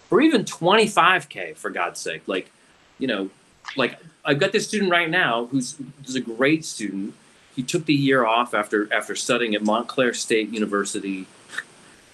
[0.09, 2.21] or even 25k for God's sake.
[2.27, 2.51] Like,
[2.99, 3.29] you know,
[3.75, 7.13] like I've got this student right now who's who's a great student.
[7.55, 11.27] He took the year off after after studying at Montclair State University.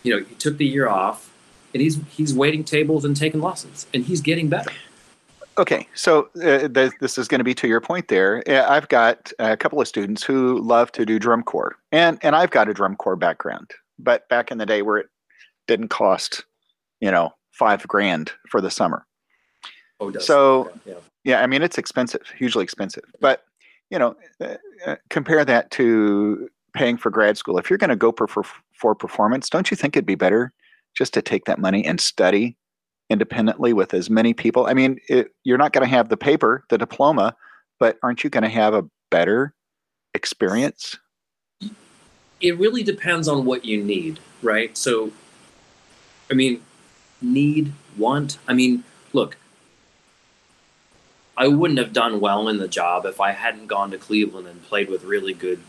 [0.04, 1.30] You know, he took the year off
[1.74, 4.72] and he's he's waiting tables and taking lessons and he's getting better
[5.58, 9.32] okay so uh, th- this is going to be to your point there i've got
[9.40, 12.74] a couple of students who love to do drum corps and and i've got a
[12.74, 15.08] drum corps background but back in the day where it
[15.68, 16.46] didn't cost
[17.00, 19.06] you know five grand for the summer
[20.00, 20.94] oh, so yeah.
[21.24, 23.44] yeah i mean it's expensive hugely expensive but
[23.90, 27.96] you know uh, uh, compare that to paying for grad school if you're going to
[27.96, 28.44] go for, for
[28.74, 30.54] for performance don't you think it'd be better
[30.96, 32.58] just to take that money and study
[33.10, 34.68] independently with as many people.
[34.68, 37.36] I mean, it, you're not going to have the paper, the diploma,
[37.80, 39.54] but aren't you going to have a better
[40.14, 40.98] experience?
[42.42, 44.78] It really depends on what you need, right?
[44.78, 45.12] So,
[46.32, 46.62] I mean,
[47.22, 48.38] need, want.
[48.48, 49.38] I mean, look,
[51.40, 54.62] I wouldn't have done well in the job if I hadn't gone to Cleveland and
[54.62, 55.62] played with really good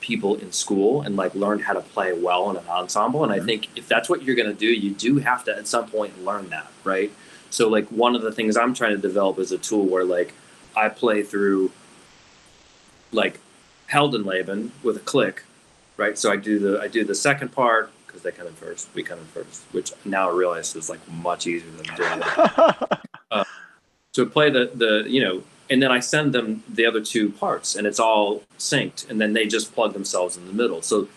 [0.00, 3.24] people in school and like learned how to play well in an ensemble.
[3.24, 3.46] And I mm-hmm.
[3.46, 6.22] think if that's what you're going to do, you do have to at some point
[6.22, 7.10] learn that, right?
[7.48, 10.34] So like one of the things I'm trying to develop is a tool where like
[10.76, 11.72] I play through
[13.10, 13.40] like
[13.90, 15.44] Heldenleben with a click,
[15.96, 16.18] right?
[16.18, 19.02] So I do the I do the second part because they come in first, we
[19.02, 23.00] come in first, which now I realize is like much easier than doing that.
[23.30, 23.44] uh,
[24.14, 27.74] so play the the you know and then I send them the other two parts,
[27.74, 30.82] and it's all synced, and then they just plug themselves in the middle.
[30.82, 31.08] So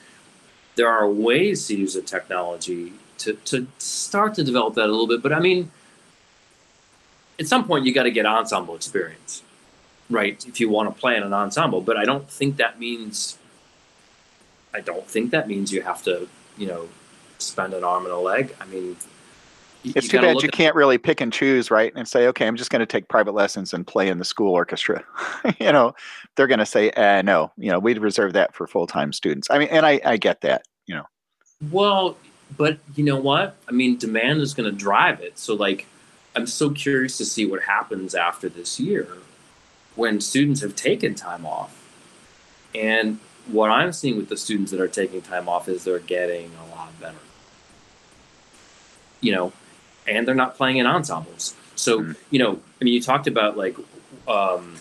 [0.76, 5.08] there are ways to use the technology to to start to develop that a little
[5.08, 5.22] bit.
[5.22, 5.72] But I mean,
[7.40, 9.44] at some point, you got to get ensemble experience,
[10.10, 10.44] right?
[10.48, 13.38] If you want to play in an ensemble, but I don't think that means.
[14.74, 16.28] I don't think that means you have to,
[16.58, 16.90] you know,
[17.40, 18.56] spend an arm and a leg.
[18.62, 18.98] I mean,
[19.96, 21.94] it's too bad you can't really pick and choose, right?
[21.96, 24.54] And say, okay, I'm just going to take private lessons and play in the school
[24.54, 25.04] orchestra.
[25.60, 25.94] you know,
[26.36, 29.50] they're going to say, uh, no, you know, we'd reserve that for full time students.
[29.50, 31.06] I mean, and I, I get that, you know.
[31.72, 32.18] Well,
[32.56, 33.56] but you know what?
[33.68, 35.38] I mean, demand is going to drive it.
[35.38, 35.88] So, like,
[36.36, 39.08] I'm so curious to see what happens after this year
[39.96, 41.74] when students have taken time off.
[42.76, 46.52] And what I'm seeing with the students that are taking time off is they're getting
[46.56, 47.18] a lot better.
[49.20, 49.54] You know,
[50.08, 51.56] and they're not playing in ensembles.
[51.76, 52.12] So mm-hmm.
[52.30, 53.76] you know, I mean, you talked about like
[54.28, 54.76] um,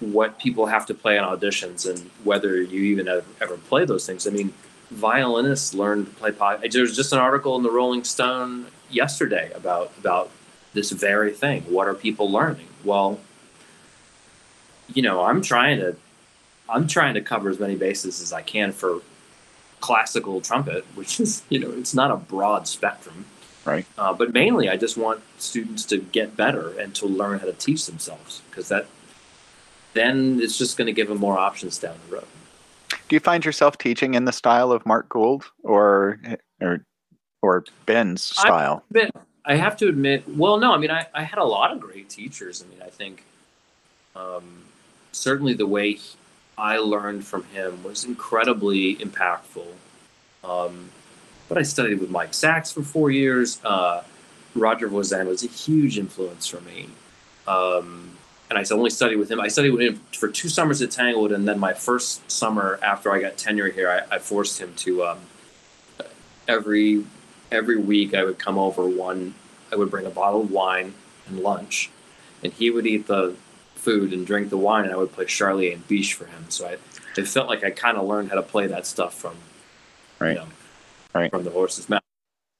[0.00, 4.06] what people have to play on auditions and whether you even ever, ever play those
[4.06, 4.26] things.
[4.26, 4.52] I mean,
[4.90, 6.32] violinists learn to play.
[6.70, 10.30] There's just an article in the Rolling Stone yesterday about about
[10.72, 11.62] this very thing.
[11.62, 12.68] What are people learning?
[12.84, 13.20] Well,
[14.92, 15.96] you know, I'm trying to
[16.68, 19.00] I'm trying to cover as many bases as I can for
[19.80, 23.26] classical trumpet, which is you know it's not a broad spectrum.
[23.64, 23.86] Right.
[23.96, 27.52] Uh, but mainly, I just want students to get better and to learn how to
[27.52, 28.86] teach themselves because that
[29.94, 32.26] then it's just going to give them more options down the road.
[33.08, 36.18] Do you find yourself teaching in the style of Mark Gould or
[36.60, 36.84] or
[37.42, 38.82] or Ben's style?
[38.90, 39.10] Been,
[39.44, 42.08] I have to admit, well, no, I mean, I, I had a lot of great
[42.08, 42.64] teachers.
[42.64, 43.24] I mean, I think
[44.16, 44.64] um,
[45.12, 46.16] certainly the way he,
[46.56, 49.66] I learned from him was incredibly impactful.
[50.42, 50.90] Um,
[51.48, 53.60] but I studied with Mike Sachs for four years.
[53.64, 54.02] Uh,
[54.54, 56.88] Roger Voisin was a huge influence for me.
[57.46, 58.16] Um,
[58.50, 59.40] and I only studied with him.
[59.40, 63.12] I studied with him for two summers at Tanglewood, and then my first summer after
[63.12, 65.18] I got tenure here, I, I forced him to um,
[66.46, 67.04] every
[67.50, 69.34] every week I would come over one.
[69.72, 70.94] I would bring a bottle of wine
[71.26, 71.90] and lunch,
[72.42, 73.34] and he would eat the
[73.74, 76.46] food and drink the wine, and I would play Charlier and Bitsch for him.
[76.48, 76.76] So I,
[77.16, 79.36] it felt like I kind of learned how to play that stuff from,
[80.18, 80.30] right.
[80.30, 80.46] You know,
[81.14, 81.30] Right.
[81.30, 82.02] from the horse's mouth.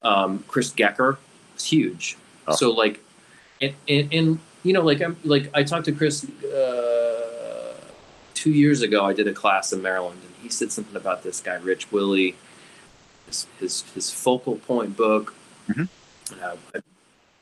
[0.02, 1.16] Um, Chris Gecker
[1.55, 2.16] was huge.
[2.46, 2.55] Oh.
[2.55, 3.00] So like,
[3.61, 7.74] and, and, and you know, like I'm like I talked to Chris uh,
[8.34, 9.05] two years ago.
[9.05, 12.36] I did a class in Maryland, and he said something about this guy Rich Willey,
[13.26, 15.34] his his, his focal point book.
[15.68, 15.88] Mhm.
[16.32, 16.80] And I- I-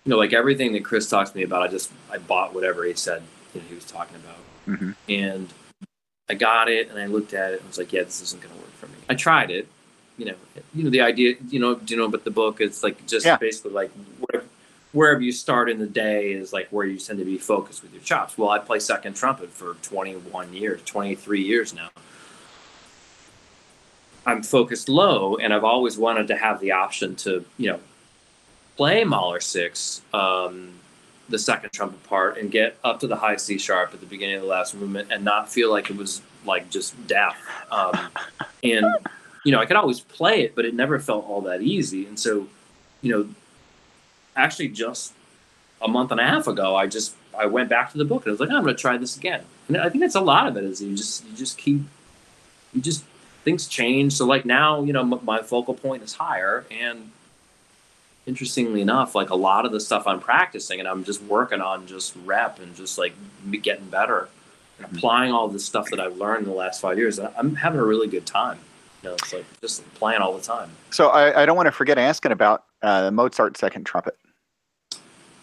[0.04, 2.84] you know, like everything that Chris talks to me about, I just I bought whatever
[2.84, 3.22] he said.
[3.54, 4.36] You know, he was talking about
[4.78, 5.52] hmm and
[6.30, 8.54] I got it and I looked at it and was like, yeah, this isn't going
[8.54, 8.94] to work for me.
[9.10, 9.66] I tried it,
[10.22, 10.36] you know,
[10.72, 12.60] you know the idea, you know, do you know about the book?
[12.60, 13.36] It's like just Yeah.
[13.38, 14.44] basically like where,
[14.92, 17.92] wherever you start in the day is like where you tend to be focused with
[17.92, 18.38] your chops.
[18.38, 21.90] Well, I play second trumpet for 21 years, 23 years now.
[24.24, 27.80] I'm focused low, and I've always wanted to have the option to, you know,
[28.76, 30.74] play Mahler six, um,
[31.28, 34.36] the second trumpet part, and get up to the high C sharp at the beginning
[34.36, 37.36] of the last movement, and not feel like it was like just death.
[37.72, 38.10] Um,
[38.62, 38.86] and
[39.45, 42.07] you know, I could always play it, but it never felt all that easy.
[42.07, 42.49] And so,
[43.01, 43.28] you know,
[44.36, 45.12] actually, just
[45.80, 48.30] a month and a half ago, I just I went back to the book and
[48.30, 49.45] I was like, oh, I'm going to try this again.
[49.68, 51.80] And I think that's a lot of it is you just you just keep
[52.72, 53.05] you just
[53.45, 54.14] things change.
[54.14, 57.11] So like now, you know, m- my focal point is higher, and
[58.26, 61.86] interestingly enough, like a lot of the stuff I'm practicing and I'm just working on
[61.86, 63.14] just rep and just like
[63.62, 64.28] getting better
[64.78, 64.97] and mm-hmm.
[64.97, 67.18] applying all this stuff that I've learned in the last five years.
[67.18, 68.61] I'm having a really good time.
[69.03, 70.70] You know, it's like just playing all the time.
[70.90, 74.16] So I, I don't want to forget asking about uh, Mozart second trumpet.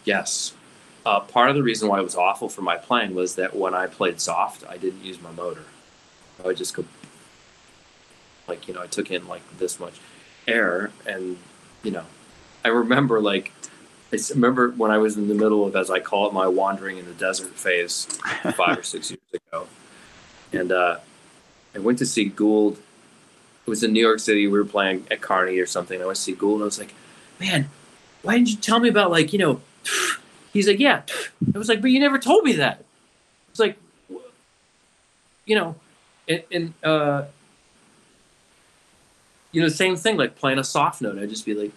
[0.04, 0.54] Yes.
[1.04, 3.74] Uh, part of the reason why it was awful for my playing was that when
[3.74, 5.64] I played soft, I didn't use my motor.
[6.42, 6.84] I would just go,
[8.48, 9.94] like, you know, I took in like this much
[10.46, 10.90] air.
[11.06, 11.38] And,
[11.82, 12.04] you know,
[12.64, 13.52] I remember like,
[14.12, 16.98] I remember when I was in the middle of, as I call it, my wandering
[16.98, 18.04] in the desert phase
[18.56, 19.68] five or six years ago.
[20.52, 20.98] And uh,
[21.74, 22.78] I went to see Gould.
[23.70, 24.48] It was in New York City.
[24.48, 26.02] We were playing at Carnegie or something.
[26.02, 26.92] I went to see Gould and I was like,
[27.38, 27.70] man,
[28.22, 29.60] why didn't you tell me about like, you know,
[30.52, 31.02] he's like, yeah.
[31.54, 32.84] I was like, but you never told me that.
[33.50, 33.78] It's like,
[35.46, 35.76] you know,
[36.26, 37.26] and, and uh,
[39.52, 41.20] you know, same thing, like playing a soft note.
[41.20, 41.70] I'd just be like,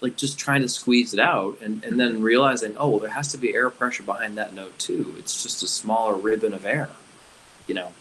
[0.00, 3.32] like just trying to squeeze it out and, and then realizing, oh, well, there has
[3.32, 5.16] to be air pressure behind that note too.
[5.18, 6.90] It's just a smaller ribbon of air,
[7.66, 7.92] you know.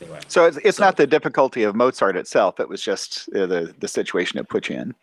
[0.00, 2.60] Anyway, So it's, it's So- not the difficulty of Mozart itself.
[2.60, 4.94] It was just uh, the the situation it put you in.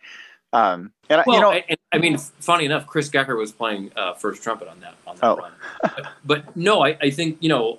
[0.52, 3.90] Um, and I- well, you know, I, I mean, funny enough, Chris Gecker was playing
[3.96, 5.36] uh, first trumpet on that on that Oh.
[5.36, 5.52] run.
[5.82, 7.78] But, but no, I, I think you know,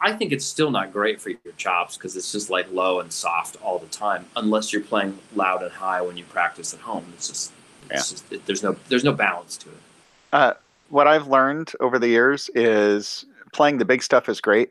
[0.00, 3.12] I think it's still not great for your chops because it's just like low and
[3.12, 7.04] soft all the time, unless you're playing loud and high when you practice at home.
[7.14, 7.52] It's just,
[7.90, 10.56] it's just it, there's no there's no balance to it.
[10.90, 14.70] what I've learned over the years is playing the big stuff is great.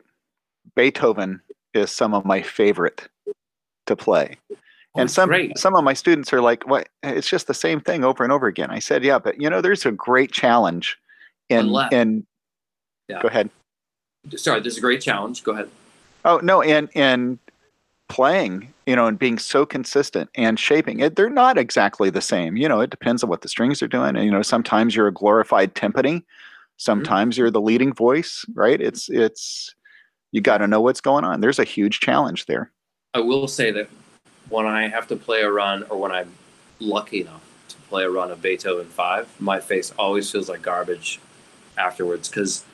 [0.74, 1.40] Beethoven
[1.76, 3.08] is some of my favorite
[3.86, 4.36] to play.
[4.50, 4.56] Oh,
[5.00, 5.58] and some great.
[5.58, 6.88] some of my students are like, "What?
[7.02, 9.60] It's just the same thing over and over again." I said, "Yeah, but you know,
[9.60, 10.98] there's a great challenge
[11.48, 12.26] in Unless- in."
[13.08, 13.22] Yeah.
[13.22, 13.50] Go ahead.
[14.34, 15.44] Sorry, there's a great challenge.
[15.44, 15.70] Go ahead.
[16.24, 17.38] Oh no, and and
[18.08, 22.56] playing, you know, and being so consistent and shaping it, they're not exactly the same.
[22.56, 24.16] You know, it depends on what the strings are doing.
[24.16, 26.24] And you know, sometimes you're a glorified timpani, mm-hmm.
[26.78, 28.80] sometimes you're the leading voice, right?
[28.80, 29.75] It's it's
[30.32, 31.40] you got to know what's going on.
[31.40, 32.70] There's a huge challenge there.
[33.14, 33.88] I will say that
[34.48, 36.32] when I have to play a run, or when I'm
[36.80, 41.20] lucky enough to play a run of Beethoven Five, my face always feels like garbage
[41.78, 42.64] afterwards because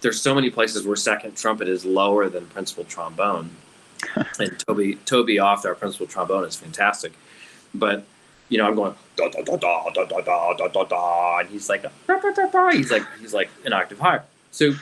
[0.00, 3.50] there's so many places where second trumpet is lower than principal trombone,
[4.38, 7.12] and Toby Toby Oft our principal trombone is fantastic,
[7.74, 8.04] but
[8.48, 11.48] you know I'm going da da da da da da da da da da, and
[11.48, 12.70] he's like da, da, da, da.
[12.70, 14.24] he's like he's like an octave higher.
[14.50, 14.74] So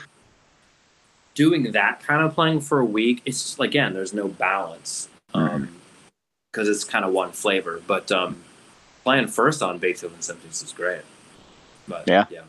[1.35, 6.67] doing that kind of playing for a week, it's just, again, there's no balance because
[6.67, 7.81] it's kind of one flavor.
[7.85, 8.41] But um,
[9.03, 11.01] playing first on Beethoven symphonies is great.
[11.87, 12.25] But Yeah.
[12.31, 12.41] yeah.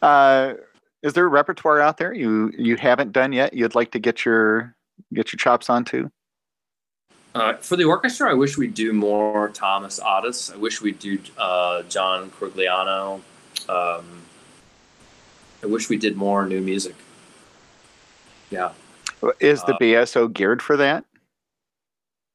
[0.00, 0.54] Uh,
[1.02, 3.54] is there a repertoire out there you you haven't done yet?
[3.54, 4.74] You'd like to get your
[5.12, 6.10] get your chops onto?
[7.34, 10.52] Uh, for the orchestra, I wish we'd do more Thomas Adès.
[10.52, 13.20] I wish we'd do uh, John Corigliano.
[13.68, 14.22] Um,
[15.62, 16.96] I wish we did more new music.
[18.50, 18.72] Yeah,
[19.38, 21.04] Is the Uh, BSO geared for that?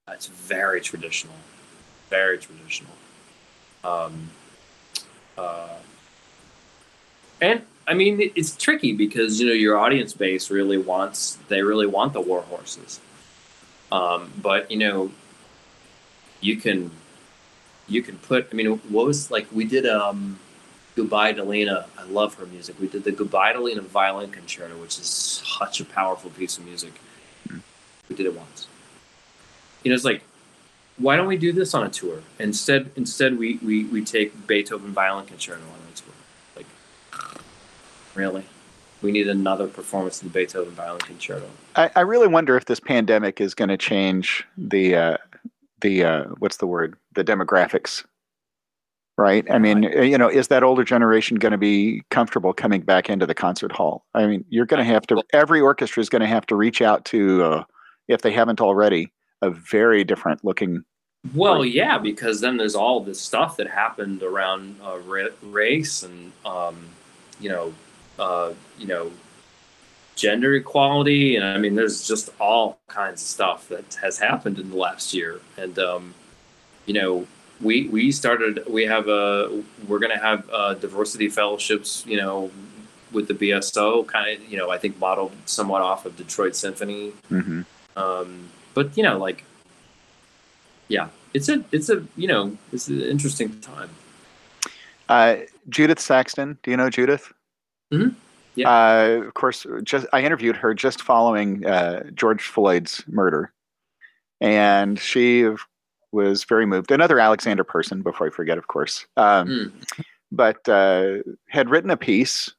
[0.08, 1.34] it's very traditional,
[2.10, 2.94] very traditional.
[3.84, 4.30] Um,
[5.38, 5.76] uh,
[7.42, 11.88] and I mean, it's tricky because you know your audience base really wants they really
[11.88, 13.00] want the war horses,
[13.92, 15.12] um, but you know
[16.42, 16.92] you can
[17.88, 18.48] you can put.
[18.52, 20.40] I mean, what was like we did um,
[20.96, 21.86] Gubaidulina.
[21.98, 22.80] I love her music.
[22.80, 26.94] We did the Gubaidulina violin concerto, which is such a powerful piece of music.
[28.10, 28.68] We did it once.
[29.84, 30.24] You know, it's like
[30.98, 32.92] why don't we do this on a tour instead?
[32.96, 36.14] Instead, we we, we take Beethoven Violin Concerto on a tour.
[36.56, 36.66] Like,
[38.14, 38.46] really,
[39.02, 41.50] we need another performance of the Beethoven Violin Concerto.
[41.76, 45.18] I, I really wonder if this pandemic is going to change the uh,
[45.82, 48.06] the uh, what's the word the demographics
[49.18, 49.46] right?
[49.50, 53.26] I mean you know is that older generation going to be comfortable coming back into
[53.26, 54.06] the concert hall?
[54.14, 56.82] I mean you're going to have to every orchestra is going to have to reach
[56.82, 57.64] out to uh,
[58.08, 59.12] if they haven't already
[59.42, 60.84] a very different looking
[61.34, 64.98] well yeah because then there's all this stuff that happened around uh,
[65.42, 66.88] race and um,
[67.40, 67.74] you know
[68.20, 69.12] uh, you know
[70.16, 74.70] gender equality and i mean there's just all kinds of stuff that has happened in
[74.70, 75.40] the last year.
[75.58, 76.14] And um,
[76.86, 77.28] you know
[77.62, 82.52] we we started we have a we're going to have uh, diversity fellowships you know
[83.12, 87.14] with the bso kind of you know i think modeled somewhat off of detroit symphony.
[87.32, 87.62] Mm-hmm.
[87.98, 89.44] um, but you know like
[90.88, 93.90] yeah it's a it's a you know it's an interesting time.
[95.08, 95.38] Uh,
[95.70, 97.32] judith saxton do you know judith?
[97.94, 98.16] Mm-hmm.
[98.56, 98.70] yeah.
[98.70, 103.52] Uh, of course just i interviewed her just following uh, george floyd's murder.
[104.42, 105.48] And she
[106.16, 106.90] was very moved.
[106.90, 109.72] Another Alexander person, before I forget, of course, um, mm.
[110.32, 111.18] but uh,
[111.50, 112.52] had written a piece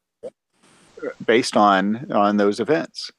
[1.24, 3.10] based on on those events.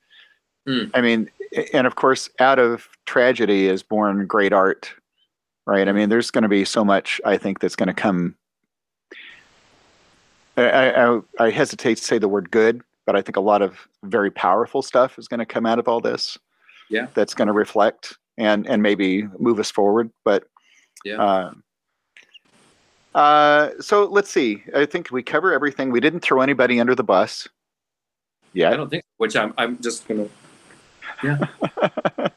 [0.68, 0.92] Mm.
[0.94, 1.30] I mean,
[1.74, 4.94] and of course, out of tragedy is born great art,
[5.66, 5.88] right?
[5.88, 8.36] I mean, there's going to be so much I think that's going to come.
[10.56, 13.88] I, I, I hesitate to say the word good, but I think a lot of
[14.04, 16.38] very powerful stuff is going to come out of all this.
[16.90, 20.12] Yeah, that's going to reflect and and maybe move us forward.
[20.24, 20.46] But
[21.04, 21.22] yeah.
[21.22, 21.54] Uh,
[23.16, 24.64] uh, so let's see.
[24.76, 25.92] I think we cover everything.
[25.92, 27.48] We didn't throw anybody under the bus.
[28.54, 29.04] Yeah, I don't think.
[29.18, 30.28] Which I'm I'm just gonna.
[31.24, 31.40] Yeah.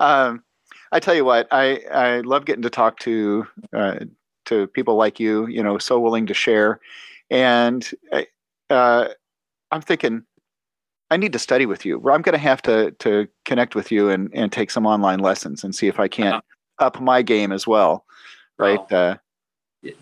[0.00, 0.42] um,
[0.90, 3.98] I tell you what, I I love getting to talk to uh,
[4.46, 5.46] to people like you.
[5.46, 6.80] You know, so willing to share,
[7.30, 8.26] and I,
[8.70, 9.08] uh,
[9.70, 10.24] I'm thinking
[11.10, 11.96] I need to study with you.
[12.10, 15.64] I'm going to have to to connect with you and and take some online lessons
[15.64, 16.86] and see if I can't uh-huh.
[16.86, 18.04] up my game as well.
[18.58, 18.92] Right.
[18.92, 19.16] Uh,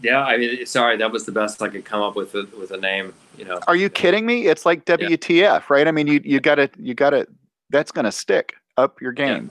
[0.00, 2.70] yeah, I mean, sorry, that was the best I could come up with a, with
[2.70, 3.12] a name.
[3.36, 3.61] You know.
[3.66, 4.46] Are you kidding me?
[4.46, 5.61] It's like WTF, yeah.
[5.68, 5.86] right?
[5.86, 7.26] I mean, you you got to you got to
[7.70, 9.50] that's going to stick up your game.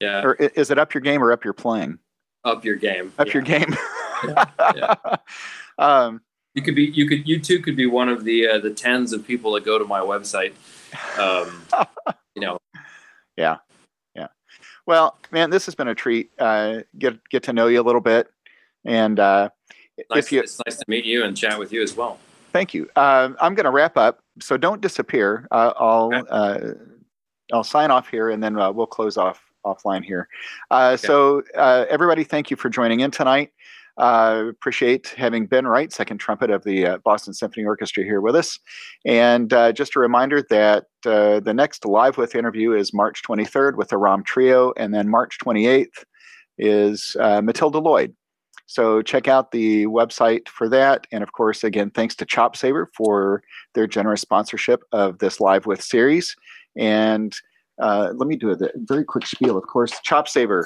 [0.00, 0.20] Yeah.
[0.20, 0.24] yeah.
[0.24, 1.98] Or is it up your game or up your playing?
[2.44, 3.12] Up your game.
[3.18, 3.32] Up yeah.
[3.32, 3.76] your game.
[4.76, 4.94] yeah.
[5.78, 6.20] um,
[6.54, 9.12] you could be you could you too could be one of the uh, the tens
[9.12, 10.52] of people that go to my website
[11.18, 11.62] um,
[12.34, 12.58] you know.
[13.36, 13.56] Yeah,
[14.14, 14.28] yeah.
[14.86, 16.30] Well, man, this has been a treat.
[16.38, 18.28] Uh, get get to know you a little bit,
[18.84, 19.48] and uh,
[20.08, 22.20] nice, if you, it's nice to meet you and chat with you as well.
[22.52, 22.88] Thank you.
[22.94, 25.48] Uh, I'm going to wrap up, so don't disappear.
[25.50, 26.28] Uh, I'll okay.
[26.30, 26.74] Uh,
[27.52, 30.28] I'll sign off here, and then uh, we'll close off offline here.
[30.70, 31.06] Uh, okay.
[31.06, 33.50] So, everybody, thank you for joining in tonight.
[33.96, 38.34] Uh, appreciate having Ben Wright, second trumpet of the uh, Boston Symphony Orchestra, here with
[38.34, 38.58] us.
[39.04, 43.76] And uh, just a reminder that uh, the next Live With interview is March 23rd
[43.76, 46.04] with the Ram Trio, and then March 28th
[46.58, 48.14] is uh, Matilda Lloyd.
[48.66, 51.06] So check out the website for that.
[51.12, 53.42] And of course, again, thanks to ChopSaver for
[53.74, 56.34] their generous sponsorship of this Live With series.
[56.76, 57.32] And
[57.80, 59.56] uh, let me do a very quick spiel.
[59.56, 60.64] Of course, ChopSaver,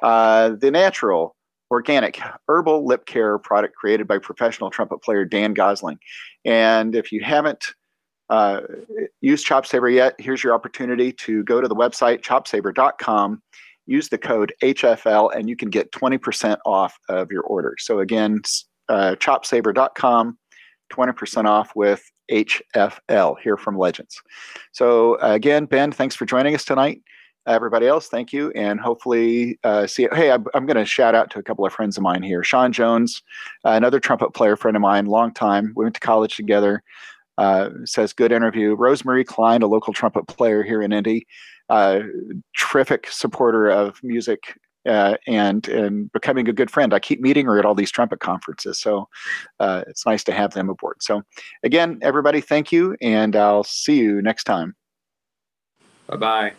[0.00, 1.34] the natural
[1.72, 5.98] organic herbal lip care product created by professional trumpet player Dan Gosling.
[6.44, 7.64] And if you haven't
[8.28, 8.60] uh,
[9.22, 13.42] used ChopSaver yet, here's your opportunity to go to the website chopsaver.com,
[13.86, 17.74] use the code HFL, and you can get 20% off of your order.
[17.78, 18.42] So again,
[18.90, 20.38] uh, chopsaver.com,
[20.92, 24.20] 20% off with HFL here from Legends.
[24.72, 27.00] So uh, again, Ben, thanks for joining us tonight
[27.46, 30.08] everybody else, thank you, and hopefully uh, see.
[30.12, 32.44] Hey, I'm, I'm going to shout out to a couple of friends of mine here.
[32.44, 33.22] Sean Jones,
[33.64, 35.72] uh, another trumpet player friend of mine, long time.
[35.76, 36.82] We went to college together.
[37.38, 38.74] Uh, says good interview.
[38.74, 41.26] Rosemary Klein, a local trumpet player here in Indy,
[41.70, 42.00] uh,
[42.54, 46.92] terrific supporter of music uh, and and becoming a good friend.
[46.92, 49.08] I keep meeting her at all these trumpet conferences, so
[49.60, 51.02] uh, it's nice to have them aboard.
[51.02, 51.22] So,
[51.62, 54.74] again, everybody, thank you, and I'll see you next time.
[56.06, 56.52] Bye bye.